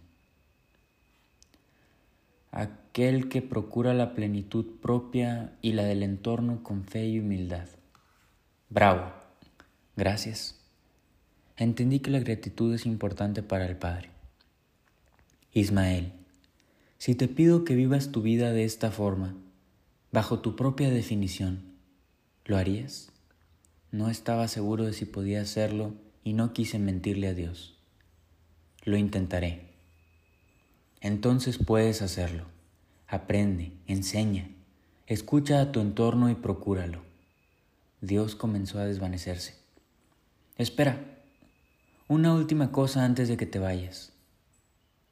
Aquel 2.96 3.28
que 3.28 3.42
procura 3.42 3.96
la 3.96 4.14
plenitud 4.14 4.80
propia 4.80 5.58
y 5.64 5.72
la 5.72 5.84
del 5.84 6.04
entorno 6.04 6.62
con 6.62 6.84
fe 6.84 7.08
y 7.08 7.18
humildad. 7.18 7.68
Bravo. 8.70 9.12
Gracias. 9.96 10.60
Entendí 11.58 12.02
que 12.02 12.12
la 12.12 12.20
gratitud 12.20 12.72
es 12.72 12.86
importante 12.86 13.42
para 13.42 13.66
el 13.66 13.78
Padre. 13.78 14.12
Ismael, 15.54 16.12
si 17.00 17.16
te 17.16 17.28
pido 17.28 17.64
que 17.64 17.74
vivas 17.74 18.12
tu 18.12 18.22
vida 18.22 18.52
de 18.52 18.64
esta 18.64 18.92
forma, 18.92 19.36
bajo 20.12 20.42
tu 20.42 20.56
propia 20.56 20.92
definición, 20.92 21.64
¿lo 22.46 22.58
harías? 22.58 23.12
No 23.90 24.12
estaba 24.12 24.48
seguro 24.48 24.84
de 24.84 24.94
si 24.94 25.06
podía 25.06 25.42
hacerlo 25.42 25.96
y 26.24 26.34
no 26.34 26.54
quise 26.54 26.78
mentirle 26.78 27.30
a 27.30 27.34
Dios. 27.34 27.76
Lo 28.84 28.98
intentaré. 28.98 29.72
Entonces 31.02 31.58
puedes 31.58 32.04
hacerlo. 32.04 32.53
Aprende, 33.14 33.74
enseña, 33.86 34.50
escucha 35.06 35.62
a 35.62 35.72
tu 35.72 35.82
entorno 35.82 36.32
y 36.32 36.34
procúralo. 36.34 37.04
Dios 38.02 38.34
comenzó 38.34 38.80
a 38.80 38.86
desvanecerse. 38.86 39.54
Espera, 40.58 41.00
una 42.08 42.34
última 42.34 42.72
cosa 42.72 43.06
antes 43.06 43.30
de 43.30 43.38
que 43.38 43.46
te 43.46 43.60
vayas. 43.60 44.14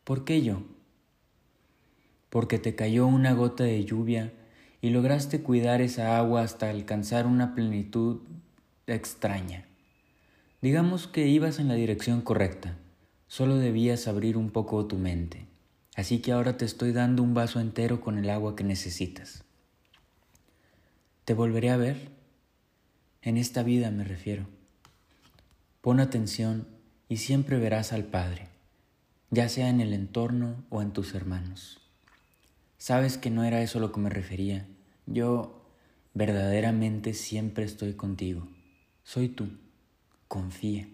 ¿Por 0.04 0.26
qué 0.26 0.42
yo? 0.42 0.64
Porque 2.32 2.58
te 2.58 2.74
cayó 2.74 3.06
una 3.06 3.34
gota 3.34 3.66
de 3.66 3.86
lluvia 3.86 4.34
y 4.82 4.90
lograste 4.90 5.44
cuidar 5.44 5.80
esa 5.80 6.18
agua 6.18 6.42
hasta 6.42 6.72
alcanzar 6.72 7.28
una 7.28 7.54
plenitud 7.54 8.22
extraña. 8.88 9.68
Digamos 10.60 11.08
que 11.08 11.28
ibas 11.28 11.60
en 11.60 11.68
la 11.68 11.76
dirección 11.76 12.22
correcta, 12.22 12.80
solo 13.28 13.58
debías 13.58 14.08
abrir 14.08 14.38
un 14.38 14.50
poco 14.50 14.88
tu 14.88 14.98
mente, 14.98 15.51
así 15.95 16.19
que 16.19 16.32
ahora 16.32 16.58
te 16.58 16.65
estoy 16.65 16.91
dando 16.91 17.23
un 17.23 17.34
vaso 17.34 17.60
entero 17.60 18.01
con 18.01 18.17
el 18.17 18.30
agua 18.30 18.56
que 18.56 18.63
necesitas. 18.63 19.43
¿Te 21.25 21.34
volveré 21.34 21.69
a 21.69 21.77
ver? 21.77 22.10
En 23.21 23.38
esta 23.38 23.63
vida 23.63 23.91
me 23.91 24.04
refiero. 24.04 24.47
Pon 25.82 25.99
atención 25.99 26.67
y 27.10 27.17
siempre 27.17 27.58
verás 27.58 27.93
al 27.93 28.06
Padre, 28.06 28.47
ya 29.30 29.49
sea 29.49 29.69
en 29.69 29.82
el 29.82 29.93
entorno 29.93 30.63
o 30.69 30.82
en 30.82 30.91
tus 30.91 31.13
hermanos. 31.13 31.80
Sabes 32.77 33.17
que 33.17 33.30
no 33.30 33.43
era 33.43 33.62
eso 33.62 33.77
a 33.77 33.82
lo 33.82 33.91
que 33.91 33.99
me 33.99 34.10
refería. 34.10 34.67
Yo 35.06 35.65
verdaderamente 36.13 37.13
siempre 37.13 37.65
estoy 37.65 37.93
contigo. 37.93 38.47
Soy 39.04 39.30
tú 39.30 39.49
confía. 40.32 40.88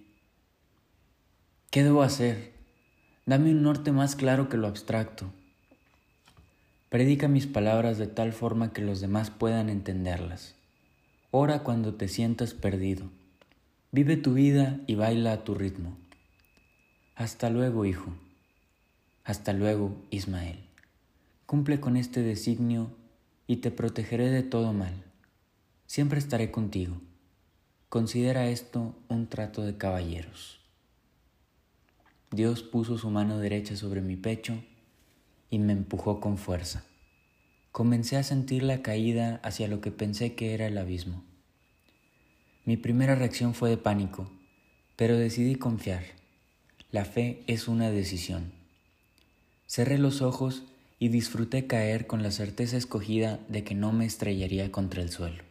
¿Qué 1.69 1.83
debo 1.83 2.01
hacer? 2.01 2.56
Dame 3.27 3.51
un 3.51 3.61
norte 3.61 3.91
más 3.91 4.15
claro 4.15 4.47
que 4.47 4.55
lo 4.55 4.67
abstracto. 4.67 5.25
Predica 6.87 7.27
mis 7.27 7.45
palabras 7.45 7.97
de 7.97 8.07
tal 8.07 8.31
forma 8.31 8.71
que 8.71 8.81
los 8.81 9.01
demás 9.01 9.31
puedan 9.31 9.67
entenderlas. 9.67 10.55
Ora 11.29 11.61
cuando 11.61 11.93
te 11.95 12.07
sientas 12.07 12.53
perdido. 12.53 13.09
Vive 13.91 14.15
tu 14.15 14.33
vida 14.33 14.79
y 14.87 14.95
baila 14.95 15.33
a 15.33 15.43
tu 15.43 15.55
ritmo. 15.55 15.97
Hasta 17.15 17.49
luego, 17.49 17.83
hijo. 17.83 18.13
Hasta 19.25 19.51
luego, 19.51 20.01
Ismael. 20.09 20.63
Cumple 21.45 21.81
con 21.81 21.97
este 21.97 22.21
designio 22.21 22.95
y 23.45 23.57
te 23.57 23.71
protegeré 23.71 24.29
de 24.29 24.43
todo 24.43 24.71
mal. 24.71 25.03
Siempre 25.85 26.19
estaré 26.19 26.49
contigo. 26.49 27.01
Considera 27.89 28.47
esto 28.47 28.95
un 29.09 29.27
trato 29.27 29.63
de 29.63 29.75
caballeros. 29.75 30.56
Dios 32.31 32.61
puso 32.61 32.97
su 32.97 33.09
mano 33.09 33.39
derecha 33.39 33.77
sobre 33.77 34.01
mi 34.01 34.17
pecho 34.17 34.61
y 35.49 35.59
me 35.59 35.71
empujó 35.71 36.19
con 36.19 36.37
fuerza. 36.37 36.83
comencé 37.71 38.17
a 38.17 38.23
sentir 38.23 38.63
la 38.63 38.81
caída 38.81 39.39
hacia 39.43 39.67
lo 39.67 39.81
que 39.81 39.91
pensé 39.91 40.33
que 40.33 40.53
era 40.53 40.65
el 40.65 40.77
abismo. 40.77 41.23
Mi 42.65 42.75
primera 42.75 43.15
reacción 43.15 43.53
fue 43.53 43.69
de 43.69 43.77
pánico, 43.77 44.29
pero 44.95 45.15
decidí 45.15 45.55
confiar. 45.55 46.03
La 46.91 47.05
fe 47.05 47.43
es 47.47 47.67
una 47.67 47.91
decisión. 47.91 48.51
Cerré 49.67 49.97
los 49.97 50.21
ojos 50.21 50.63
y 50.99 51.09
disfruté 51.09 51.67
caer 51.67 52.07
con 52.07 52.23
la 52.23 52.31
certeza 52.31 52.77
escogida 52.77 53.39
de 53.47 53.63
que 53.63 53.75
no 53.75 53.93
me 53.93 54.05
estrellaría 54.05 54.71
contra 54.71 55.01
el 55.01 55.11
suelo. 55.11 55.46